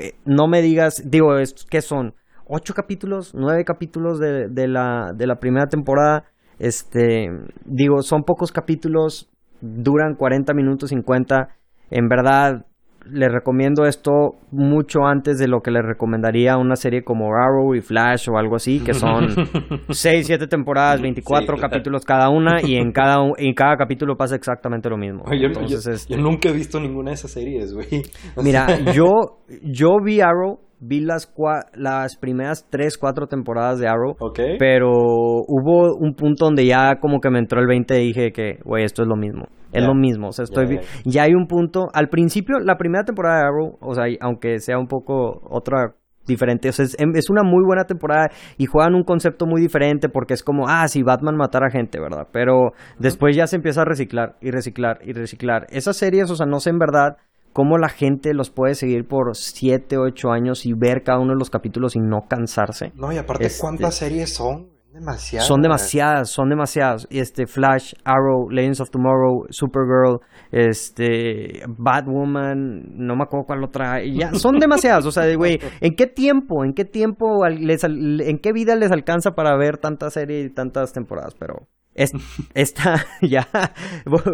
eh, 0.00 0.14
no 0.24 0.48
me 0.48 0.62
digas, 0.62 1.02
digo, 1.04 1.34
¿qué 1.68 1.82
son? 1.82 2.14
¿Ocho 2.46 2.72
capítulos? 2.72 3.34
¿Nueve 3.34 3.66
capítulos 3.66 4.18
de, 4.18 4.48
de, 4.48 4.68
la, 4.68 5.12
de 5.14 5.26
la 5.26 5.36
primera 5.36 5.66
temporada? 5.66 6.24
Este, 6.58 7.28
digo, 7.66 8.00
son 8.00 8.22
pocos 8.22 8.52
capítulos, 8.52 9.28
duran 9.60 10.14
40 10.14 10.54
minutos 10.54 10.88
50. 10.88 11.50
En 11.90 12.08
verdad, 12.08 12.64
le 13.10 13.28
recomiendo 13.28 13.84
esto 13.84 14.36
mucho 14.50 15.04
antes 15.04 15.38
de 15.38 15.48
lo 15.48 15.60
que 15.60 15.70
le 15.70 15.82
recomendaría 15.82 16.56
una 16.56 16.76
serie 16.76 17.02
como 17.02 17.34
Arrow 17.34 17.74
y 17.74 17.80
Flash 17.80 18.28
o 18.30 18.38
algo 18.38 18.56
así, 18.56 18.80
que 18.80 18.94
son 18.94 19.28
6, 19.88 20.26
7 20.26 20.46
temporadas, 20.46 21.00
24 21.00 21.56
capítulos 21.56 22.04
cada 22.04 22.30
una 22.30 22.60
y 22.62 22.76
en 22.76 22.92
cada, 22.92 23.18
en 23.36 23.54
cada 23.54 23.76
capítulo 23.76 24.16
pasa 24.16 24.36
exactamente 24.36 24.88
lo 24.88 24.96
mismo. 24.96 25.24
yo, 25.32 25.48
este 25.48 26.16
nunca 26.16 26.48
he 26.48 26.52
visto 26.52 26.80
ninguna 26.80 27.10
de 27.10 27.14
esas 27.14 27.30
series, 27.30 27.72
güey. 27.72 28.02
Mira, 28.42 28.66
yo, 28.94 29.38
yo 29.62 29.96
vi 30.04 30.20
Arrow 30.20 30.58
vi 30.82 31.00
las, 31.00 31.32
las 31.74 32.16
primeras 32.16 32.66
tres, 32.68 32.98
cuatro 32.98 33.26
temporadas 33.26 33.78
de 33.78 33.88
Arrow. 33.88 34.16
Pero 34.58 34.90
hubo 34.90 35.96
un 35.96 36.14
punto 36.14 36.46
donde 36.46 36.66
ya 36.66 36.96
como 37.00 37.20
que 37.20 37.30
me 37.30 37.38
entró 37.38 37.60
el 37.60 37.66
20 37.66 38.02
y 38.02 38.06
dije 38.08 38.32
que, 38.32 38.58
güey, 38.64 38.84
esto 38.84 39.02
es 39.02 39.08
lo 39.08 39.16
mismo. 39.16 39.46
Es 39.72 39.84
lo 39.84 39.94
mismo. 39.94 40.28
O 40.28 40.32
sea, 40.32 40.42
estoy. 40.42 40.80
Ya 41.06 41.22
hay 41.22 41.32
un 41.32 41.46
punto. 41.46 41.86
Al 41.94 42.08
principio, 42.08 42.58
la 42.58 42.76
primera 42.76 43.04
temporada 43.04 43.38
de 43.38 43.46
Arrow, 43.46 43.78
o 43.80 43.94
sea, 43.94 44.04
aunque 44.20 44.58
sea 44.58 44.78
un 44.78 44.86
poco 44.86 45.40
otra 45.48 45.94
diferente. 46.26 46.68
O 46.68 46.72
sea, 46.72 46.84
es, 46.84 47.30
una 47.30 47.42
muy 47.42 47.64
buena 47.64 47.84
temporada 47.84 48.28
y 48.58 48.66
juegan 48.66 48.94
un 48.94 49.04
concepto 49.04 49.46
muy 49.46 49.60
diferente 49.60 50.08
porque 50.08 50.34
es 50.34 50.42
como, 50.42 50.68
ah, 50.68 50.86
si 50.88 51.02
Batman 51.02 51.36
matara 51.36 51.70
gente, 51.70 52.00
¿verdad? 52.00 52.28
Pero 52.32 52.72
después 52.98 53.34
ya 53.36 53.46
se 53.46 53.56
empieza 53.56 53.82
a 53.82 53.84
reciclar 53.84 54.36
y 54.40 54.50
reciclar 54.50 54.98
y 55.02 55.12
reciclar. 55.12 55.66
Esas 55.70 55.96
series, 55.96 56.30
o 56.30 56.36
sea, 56.36 56.46
no 56.46 56.60
sé 56.60 56.70
en 56.70 56.78
verdad 56.78 57.16
cómo 57.52 57.78
la 57.78 57.88
gente 57.88 58.34
los 58.34 58.50
puede 58.50 58.74
seguir 58.74 59.06
por 59.06 59.36
7, 59.36 59.96
8 59.98 60.30
años 60.30 60.66
y 60.66 60.72
ver 60.74 61.02
cada 61.02 61.18
uno 61.18 61.32
de 61.32 61.38
los 61.38 61.50
capítulos 61.50 61.96
y 61.96 62.00
no 62.00 62.22
cansarse. 62.28 62.92
No, 62.94 63.12
y 63.12 63.18
aparte, 63.18 63.46
este, 63.46 63.60
¿cuántas 63.60 63.94
series 63.94 64.34
son? 64.34 64.72
Demasiadas. 64.92 65.48
Son 65.48 65.62
demasiadas, 65.62 66.28
son 66.28 66.50
demasiadas. 66.50 67.08
Este, 67.10 67.46
Flash, 67.46 67.94
Arrow, 68.04 68.50
Legends 68.50 68.78
of 68.78 68.90
Tomorrow, 68.90 69.46
Supergirl, 69.48 70.20
este, 70.50 71.62
Batwoman, 71.66 72.82
no 72.98 73.16
me 73.16 73.22
acuerdo 73.22 73.46
cuál 73.46 73.64
otra. 73.64 74.04
Ya, 74.04 74.34
son 74.34 74.58
demasiadas. 74.60 75.06
O 75.06 75.10
sea, 75.10 75.34
güey, 75.34 75.58
¿en 75.80 75.94
qué 75.94 76.06
tiempo, 76.06 76.62
en 76.62 76.74
qué 76.74 76.84
tiempo, 76.84 77.46
les, 77.48 77.84
en 77.84 78.38
qué 78.38 78.52
vida 78.52 78.76
les 78.76 78.92
alcanza 78.92 79.30
para 79.30 79.56
ver 79.56 79.78
tantas 79.78 80.12
series 80.12 80.50
y 80.50 80.50
tantas 80.50 80.92
temporadas? 80.92 81.34
Pero 81.38 81.68
es, 81.94 82.12
esta, 82.54 83.04
ya, 83.22 83.46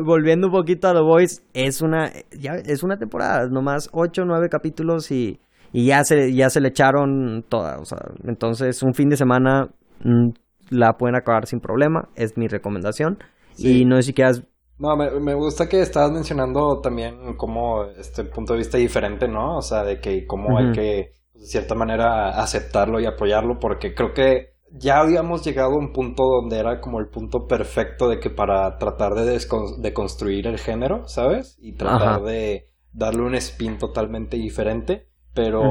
volviendo 0.04 0.48
un 0.48 0.52
poquito 0.52 0.88
a 0.88 0.94
The 0.94 1.00
Voice, 1.00 1.42
es 1.54 1.82
una, 1.82 2.10
ya, 2.38 2.52
es 2.54 2.82
una 2.82 2.96
temporada, 2.96 3.48
nomás 3.48 3.88
8 3.92 4.22
o 4.22 4.24
9 4.24 4.48
capítulos 4.48 5.10
y, 5.10 5.40
y 5.72 5.86
ya, 5.86 6.04
se, 6.04 6.32
ya 6.32 6.50
se 6.50 6.60
le 6.60 6.68
echaron 6.68 7.44
toda, 7.48 7.78
o 7.78 7.84
sea, 7.84 7.98
entonces 8.24 8.82
un 8.82 8.94
fin 8.94 9.08
de 9.08 9.16
semana 9.16 9.68
mm, 10.04 10.30
la 10.70 10.94
pueden 10.94 11.16
acabar 11.16 11.46
sin 11.46 11.60
problema, 11.60 12.08
es 12.14 12.36
mi 12.36 12.46
recomendación. 12.48 13.18
Y 13.56 13.84
no 13.84 13.96
sé 13.96 14.02
si 14.02 14.12
quieras... 14.14 14.44
No, 14.78 14.96
me, 14.96 15.10
me 15.18 15.34
gusta 15.34 15.68
que 15.68 15.80
estabas 15.80 16.12
mencionando 16.12 16.80
también 16.80 17.34
como 17.36 17.84
este 17.98 18.24
punto 18.24 18.52
de 18.52 18.58
vista 18.58 18.78
diferente, 18.78 19.26
¿no? 19.26 19.56
O 19.56 19.62
sea, 19.62 19.82
de 19.82 20.00
que 20.00 20.24
cómo 20.24 20.56
hay 20.56 20.70
que, 20.70 21.12
de 21.34 21.46
cierta 21.46 21.74
manera, 21.74 22.40
aceptarlo 22.40 23.00
y 23.00 23.06
apoyarlo, 23.06 23.58
porque 23.58 23.94
creo 23.94 24.12
que 24.14 24.57
ya 24.72 25.00
habíamos 25.00 25.44
llegado 25.44 25.72
a 25.72 25.78
un 25.78 25.92
punto 25.92 26.24
donde 26.24 26.58
era 26.58 26.80
como 26.80 27.00
el 27.00 27.08
punto 27.08 27.46
perfecto 27.46 28.08
de 28.08 28.20
que 28.20 28.30
para 28.30 28.78
tratar 28.78 29.14
de, 29.14 29.38
de 29.78 29.92
construir 29.92 30.46
el 30.46 30.58
género, 30.58 31.08
¿sabes? 31.08 31.56
Y 31.60 31.72
tratar 31.74 32.22
de 32.22 32.68
darle 32.92 33.22
un 33.22 33.34
spin 33.34 33.78
totalmente 33.78 34.36
diferente, 34.36 35.08
pero 35.34 35.62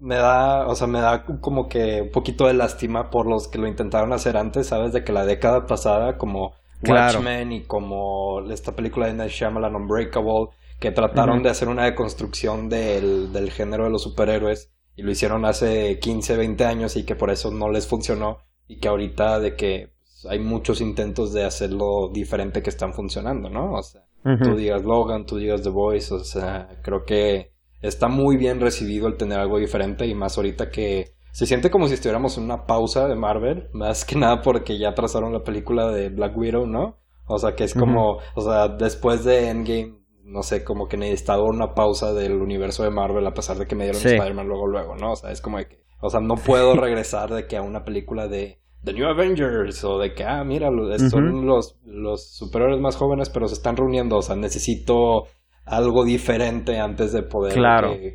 me 0.00 0.16
da, 0.16 0.66
o 0.66 0.74
sea, 0.74 0.86
me 0.86 1.00
da 1.00 1.24
como 1.24 1.68
que 1.68 2.02
un 2.02 2.10
poquito 2.10 2.46
de 2.46 2.54
lástima 2.54 3.10
por 3.10 3.26
los 3.26 3.48
que 3.48 3.58
lo 3.58 3.66
intentaron 3.66 4.12
hacer 4.12 4.36
antes, 4.36 4.68
¿sabes? 4.68 4.92
De 4.92 5.04
que 5.04 5.12
la 5.12 5.24
década 5.24 5.66
pasada, 5.66 6.16
como 6.16 6.52
Watchmen 6.86 7.52
y 7.52 7.62
como 7.64 8.40
esta 8.50 8.72
película 8.72 9.06
de 9.06 9.14
Night 9.14 9.32
Shyamalan 9.32 9.74
Unbreakable, 9.74 10.48
que 10.78 10.92
trataron 10.92 11.42
de 11.42 11.50
hacer 11.50 11.68
una 11.68 11.84
deconstrucción 11.84 12.68
del, 12.68 13.32
del 13.32 13.50
género 13.50 13.84
de 13.84 13.90
los 13.90 14.02
superhéroes 14.02 14.72
y 14.98 15.02
lo 15.02 15.12
hicieron 15.12 15.44
hace 15.44 16.00
15, 16.00 16.36
20 16.36 16.64
años 16.64 16.96
y 16.96 17.04
que 17.04 17.14
por 17.14 17.30
eso 17.30 17.52
no 17.52 17.70
les 17.70 17.86
funcionó 17.86 18.38
y 18.66 18.80
que 18.80 18.88
ahorita 18.88 19.38
de 19.38 19.54
que 19.54 19.92
pues, 20.00 20.26
hay 20.28 20.40
muchos 20.40 20.80
intentos 20.80 21.32
de 21.32 21.44
hacerlo 21.44 22.10
diferente 22.12 22.64
que 22.64 22.70
están 22.70 22.92
funcionando, 22.92 23.48
¿no? 23.48 23.74
O 23.74 23.82
sea, 23.84 24.02
tú 24.42 24.56
digas 24.56 24.82
Logan, 24.82 25.24
tú 25.24 25.36
digas 25.36 25.62
The 25.62 25.68
Voice, 25.68 26.12
o 26.12 26.24
sea, 26.24 26.80
creo 26.82 27.04
que 27.04 27.52
está 27.80 28.08
muy 28.08 28.36
bien 28.36 28.60
recibido 28.60 29.06
el 29.06 29.16
tener 29.16 29.38
algo 29.38 29.60
diferente 29.60 30.04
y 30.04 30.16
más 30.16 30.36
ahorita 30.36 30.68
que 30.68 31.14
se 31.30 31.46
siente 31.46 31.70
como 31.70 31.86
si 31.86 31.94
estuviéramos 31.94 32.36
en 32.36 32.42
una 32.42 32.66
pausa 32.66 33.06
de 33.06 33.14
Marvel, 33.14 33.68
más 33.72 34.04
que 34.04 34.16
nada 34.16 34.42
porque 34.42 34.78
ya 34.78 34.96
trazaron 34.96 35.32
la 35.32 35.44
película 35.44 35.92
de 35.92 36.08
Black 36.08 36.36
Widow, 36.36 36.66
¿no? 36.66 36.98
O 37.28 37.38
sea, 37.38 37.54
que 37.54 37.62
es 37.62 37.74
como, 37.74 38.18
o 38.34 38.40
sea, 38.40 38.66
después 38.66 39.22
de 39.22 39.48
Endgame 39.48 39.97
no 40.28 40.42
sé, 40.42 40.62
como 40.62 40.88
que 40.88 40.96
necesitaba 40.96 41.42
una 41.44 41.74
pausa 41.74 42.12
del 42.12 42.34
universo 42.34 42.84
de 42.84 42.90
Marvel 42.90 43.26
a 43.26 43.32
pesar 43.32 43.56
de 43.56 43.66
que 43.66 43.74
me 43.74 43.84
dieron 43.84 44.00
Spider-Man 44.00 44.46
luego, 44.46 44.66
luego, 44.66 44.94
¿no? 44.94 45.12
O 45.12 45.16
sea, 45.16 45.30
es 45.30 45.40
como 45.40 45.56
que, 45.58 45.80
o 46.00 46.10
sea, 46.10 46.20
no 46.20 46.34
puedo 46.34 46.74
regresar 46.80 47.30
de 47.30 47.46
que 47.46 47.56
a 47.56 47.62
una 47.62 47.82
película 47.82 48.28
de 48.28 48.60
The 48.84 48.92
New 48.92 49.06
Avengers 49.06 49.82
o 49.84 49.98
de 49.98 50.12
que, 50.14 50.24
ah, 50.24 50.44
mira, 50.44 50.68
son 51.10 51.46
los, 51.46 51.78
los 51.84 52.30
superhéroes 52.36 52.80
más 52.80 52.96
jóvenes 52.96 53.30
pero 53.30 53.48
se 53.48 53.54
están 53.54 53.76
reuniendo, 53.76 54.16
o 54.16 54.22
sea, 54.22 54.36
necesito 54.36 55.24
algo 55.64 56.04
diferente 56.04 56.78
antes 56.78 57.12
de 57.12 57.22
poder 57.22 57.54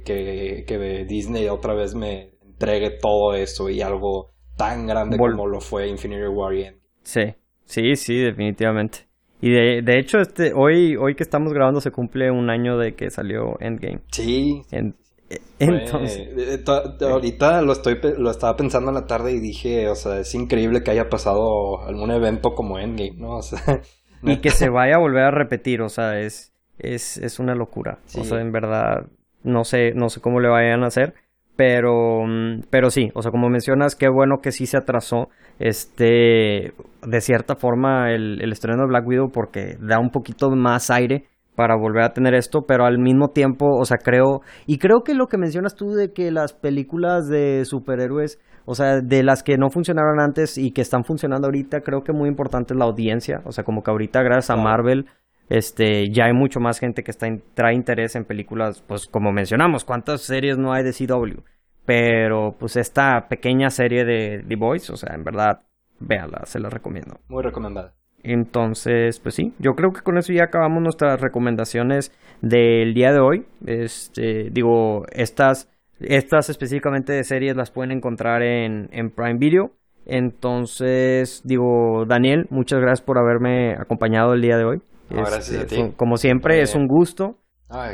que, 0.05 0.63
que, 0.65 1.05
Disney 1.07 1.47
otra 1.49 1.73
vez 1.73 1.95
me 1.95 2.31
entregue 2.41 2.97
todo 3.01 3.33
eso 3.33 3.69
y 3.69 3.81
algo 3.81 4.31
tan 4.55 4.85
grande 4.85 5.17
como 5.17 5.47
lo 5.47 5.59
fue 5.59 5.87
Infinity 5.87 6.27
War 6.27 6.53
y 6.53 6.71
Sí, 7.01 7.35
sí, 7.65 7.95
sí, 7.95 8.17
definitivamente. 8.17 9.07
Y 9.43 9.51
de, 9.51 9.81
de 9.81 9.99
hecho, 9.99 10.19
este, 10.19 10.53
hoy, 10.55 10.95
hoy 10.95 11.15
que 11.15 11.23
estamos 11.23 11.51
grabando 11.51 11.81
se 11.81 11.91
cumple 11.91 12.31
un 12.31 12.49
año 12.49 12.77
de 12.77 12.95
que 12.95 13.09
salió 13.09 13.59
Endgame. 13.59 13.99
Sí. 14.09 14.61
entonces. 15.59 16.29
Eh, 16.37 16.63
ahorita 17.01 17.61
lo 17.61 17.73
estoy 17.73 17.99
lo 18.17 18.31
estaba 18.31 18.55
pensando 18.55 18.91
en 18.91 18.95
la 18.95 19.05
tarde 19.05 19.33
y 19.33 19.41
dije, 19.41 19.89
o 19.89 19.95
sea, 19.95 20.21
es 20.21 20.33
increíble 20.33 20.81
que 20.81 20.91
haya 20.91 21.09
pasado 21.09 21.81
algún 21.85 22.11
evento 22.11 22.51
como 22.55 22.79
Endgame, 22.79 23.17
¿no? 23.17 23.35
O 23.39 23.41
sea, 23.41 23.81
y 24.21 24.37
que 24.37 24.49
se 24.51 24.69
vaya 24.69 24.95
a 24.95 24.99
volver 24.99 25.23
a 25.23 25.31
repetir, 25.31 25.81
o 25.81 25.89
sea, 25.89 26.21
es, 26.21 26.53
es, 26.79 27.17
es 27.17 27.37
una 27.37 27.53
locura. 27.53 27.97
O 28.17 28.23
sea, 28.23 28.39
en 28.39 28.53
verdad, 28.53 29.07
no 29.43 29.65
sé, 29.65 29.91
no 29.93 30.07
sé 30.07 30.21
cómo 30.21 30.39
le 30.39 30.47
vayan 30.47 30.85
a 30.85 30.87
hacer. 30.87 31.15
Pero, 31.57 32.23
mm, 32.25 32.61
pero 32.69 32.89
sí, 32.89 33.11
o 33.13 33.21
sea, 33.21 33.31
como 33.31 33.49
mencionas, 33.49 33.95
qué 33.95 34.07
bueno 34.07 34.37
que 34.41 34.53
sí 34.53 34.67
se 34.67 34.77
atrasó 34.77 35.27
este, 35.59 36.73
de 37.05 37.21
cierta 37.21 37.55
forma 37.55 38.11
el, 38.11 38.41
el 38.41 38.51
estreno 38.51 38.81
de 38.81 38.87
Black 38.87 39.07
Widow 39.07 39.31
porque 39.31 39.77
da 39.79 39.99
un 39.99 40.09
poquito 40.09 40.49
más 40.51 40.89
aire 40.89 41.25
para 41.55 41.75
volver 41.75 42.03
a 42.03 42.13
tener 42.13 42.33
esto, 42.33 42.63
pero 42.67 42.85
al 42.85 42.97
mismo 42.97 43.29
tiempo, 43.29 43.77
o 43.77 43.85
sea, 43.85 43.97
creo, 43.97 44.41
y 44.65 44.77
creo 44.77 45.03
que 45.03 45.13
lo 45.13 45.27
que 45.27 45.37
mencionas 45.37 45.75
tú 45.75 45.91
de 45.91 46.11
que 46.11 46.31
las 46.31 46.53
películas 46.53 47.27
de 47.27 47.63
superhéroes, 47.65 48.39
o 48.65 48.75
sea, 48.75 49.01
de 49.01 49.23
las 49.23 49.43
que 49.43 49.57
no 49.57 49.69
funcionaron 49.69 50.19
antes 50.19 50.57
y 50.57 50.71
que 50.71 50.81
están 50.81 51.03
funcionando 51.03 51.47
ahorita, 51.47 51.81
creo 51.81 52.03
que 52.03 52.13
muy 52.13 52.29
importante 52.29 52.73
es 52.73 52.79
la 52.79 52.85
audiencia, 52.85 53.41
o 53.45 53.51
sea, 53.51 53.63
como 53.63 53.83
que 53.83 53.91
ahorita 53.91 54.23
gracias 54.23 54.49
a 54.49 54.55
Marvel, 54.55 55.05
este, 55.49 56.09
ya 56.11 56.25
hay 56.25 56.33
mucho 56.33 56.59
más 56.59 56.79
gente 56.79 57.03
que 57.03 57.11
está 57.11 57.27
trae 57.53 57.75
interés 57.75 58.15
en 58.15 58.25
películas, 58.25 58.81
pues 58.87 59.05
como 59.05 59.31
mencionamos, 59.31 59.83
¿cuántas 59.83 60.21
series 60.21 60.57
no 60.57 60.73
hay 60.73 60.83
de 60.83 60.93
CW? 60.93 61.41
Pero 61.85 62.55
pues 62.57 62.77
esta 62.77 63.27
pequeña 63.27 63.69
serie 63.69 64.05
de 64.05 64.43
The 64.47 64.55
Boys, 64.55 64.89
o 64.89 64.95
sea, 64.95 65.15
en 65.15 65.23
verdad, 65.23 65.61
véala, 65.99 66.45
se 66.45 66.59
la 66.59 66.69
recomiendo. 66.69 67.17
Muy 67.27 67.43
recomendada. 67.43 67.93
Entonces, 68.23 69.19
pues 69.19 69.35
sí, 69.35 69.53
yo 69.59 69.73
creo 69.73 69.91
que 69.91 70.01
con 70.01 70.17
eso 70.17 70.31
ya 70.31 70.45
acabamos 70.45 70.81
nuestras 70.81 71.19
recomendaciones 71.19 72.11
del 72.41 72.93
día 72.93 73.11
de 73.11 73.19
hoy. 73.19 73.45
Este, 73.65 74.49
digo, 74.49 75.03
estas, 75.11 75.69
estas 75.99 76.49
específicamente 76.49 77.11
de 77.11 77.25
series 77.25 77.57
las 77.57 77.69
pueden 77.69 77.91
encontrar 77.91 78.41
en, 78.41 78.87
en 78.93 79.09
Prime 79.09 79.37
Video. 79.39 79.71
Entonces, 80.05 81.41
digo, 81.43 82.05
Daniel, 82.07 82.47
muchas 82.49 82.79
gracias 82.79 83.05
por 83.05 83.17
haberme 83.17 83.73
acompañado 83.73 84.33
el 84.33 84.41
día 84.41 84.57
de 84.57 84.63
hoy. 84.63 84.81
gracias 85.09 85.51
a 85.51 85.61
este, 85.63 85.75
ti. 85.75 85.93
Como 85.97 86.15
siempre, 86.15 86.61
es 86.61 86.75
un 86.75 86.87
gusto 86.87 87.39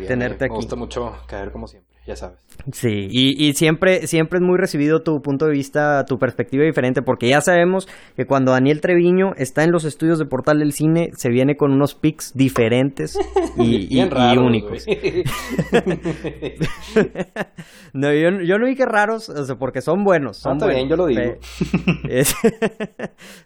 tenerte 0.07 0.45
aquí. 0.45 0.53
Me 0.53 0.57
gusta 0.57 0.75
mucho 0.75 1.11
caer 1.27 1.51
como 1.51 1.65
siempre 1.65 1.88
ya 2.09 2.15
sabes. 2.15 2.39
Sí, 2.73 3.07
y, 3.09 3.53
siempre, 3.53 4.07
siempre 4.07 4.39
es 4.39 4.43
muy 4.43 4.57
recibido 4.57 5.01
tu 5.01 5.21
punto 5.21 5.45
de 5.45 5.51
vista, 5.51 6.03
tu 6.05 6.17
perspectiva 6.17 6.65
diferente, 6.65 7.01
porque 7.01 7.29
ya 7.29 7.39
sabemos 7.39 7.87
que 8.15 8.25
cuando 8.25 8.51
Daniel 8.51 8.81
Treviño 8.81 9.33
está 9.37 9.63
en 9.63 9.71
los 9.71 9.85
estudios 9.85 10.19
de 10.19 10.25
Portal 10.25 10.59
del 10.59 10.73
Cine, 10.73 11.11
se 11.15 11.29
viene 11.29 11.55
con 11.55 11.71
unos 11.71 11.95
pics 11.95 12.33
diferentes 12.35 13.17
y, 13.57 14.03
únicos. 14.37 14.85
no, 17.93 18.13
yo, 18.13 18.59
no 18.59 18.65
dije 18.65 18.85
raros, 18.85 19.31
porque 19.57 19.81
son 19.81 20.03
buenos. 20.03 20.37
Son 20.37 20.61
ah, 20.61 20.67
bien, 20.67 20.89
yo 20.89 20.95
lo 20.95 21.05
digo. 21.05 21.21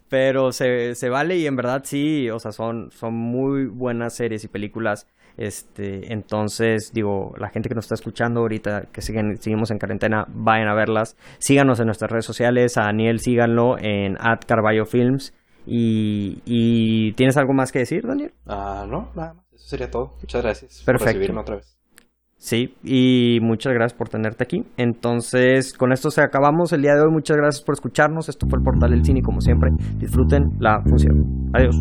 Pero 0.08 0.52
se, 0.52 0.94
se 0.94 1.08
vale 1.08 1.36
y 1.36 1.46
en 1.46 1.56
verdad 1.56 1.82
sí, 1.84 2.30
o 2.30 2.38
sea, 2.38 2.52
son, 2.52 2.90
son 2.90 3.14
muy 3.14 3.66
buenas 3.66 4.16
series 4.16 4.44
y 4.44 4.48
películas 4.48 5.06
este, 5.36 6.12
entonces, 6.12 6.92
digo, 6.92 7.32
la 7.38 7.48
gente 7.48 7.68
que 7.68 7.74
nos 7.74 7.86
está 7.86 7.94
escuchando 7.94 8.40
ahorita, 8.40 8.88
que 8.92 9.00
siguen, 9.00 9.36
seguimos 9.38 9.70
en 9.70 9.78
cuarentena, 9.78 10.26
vayan 10.28 10.68
a 10.68 10.74
verlas. 10.74 11.16
Síganos 11.38 11.80
en 11.80 11.86
nuestras 11.86 12.10
redes 12.10 12.24
sociales. 12.24 12.76
A 12.78 12.84
Daniel 12.84 13.20
síganlo 13.20 13.76
en 13.78 14.16
at 14.20 14.44
Films. 14.86 15.34
Y, 15.66 16.42
y 16.44 17.12
¿tienes 17.12 17.36
algo 17.36 17.54
más 17.54 17.72
que 17.72 17.80
decir, 17.80 18.06
Daniel? 18.06 18.32
Ah, 18.46 18.86
no, 18.88 19.10
nada 19.14 19.34
más. 19.34 19.44
Eso 19.52 19.68
sería 19.68 19.90
todo. 19.90 20.12
Muchas 20.20 20.42
gracias 20.42 20.82
Perfecto. 20.84 21.04
por 21.04 21.06
recibirme 21.06 21.40
otra 21.40 21.56
vez. 21.56 21.74
Sí, 22.36 22.74
y 22.84 23.38
muchas 23.40 23.72
gracias 23.72 23.96
por 23.96 24.10
tenerte 24.10 24.44
aquí. 24.44 24.64
Entonces, 24.76 25.72
con 25.72 25.92
esto 25.92 26.10
se 26.10 26.20
acabamos 26.20 26.74
el 26.74 26.82
día 26.82 26.94
de 26.94 27.00
hoy. 27.00 27.10
Muchas 27.10 27.38
gracias 27.38 27.64
por 27.64 27.72
escucharnos. 27.72 28.28
Esto 28.28 28.46
fue 28.46 28.58
el 28.58 28.64
portal 28.64 28.90
del 28.90 29.02
cine, 29.02 29.22
como 29.22 29.40
siempre. 29.40 29.70
Disfruten 29.96 30.50
la 30.58 30.82
función. 30.82 31.50
Adiós. 31.54 31.74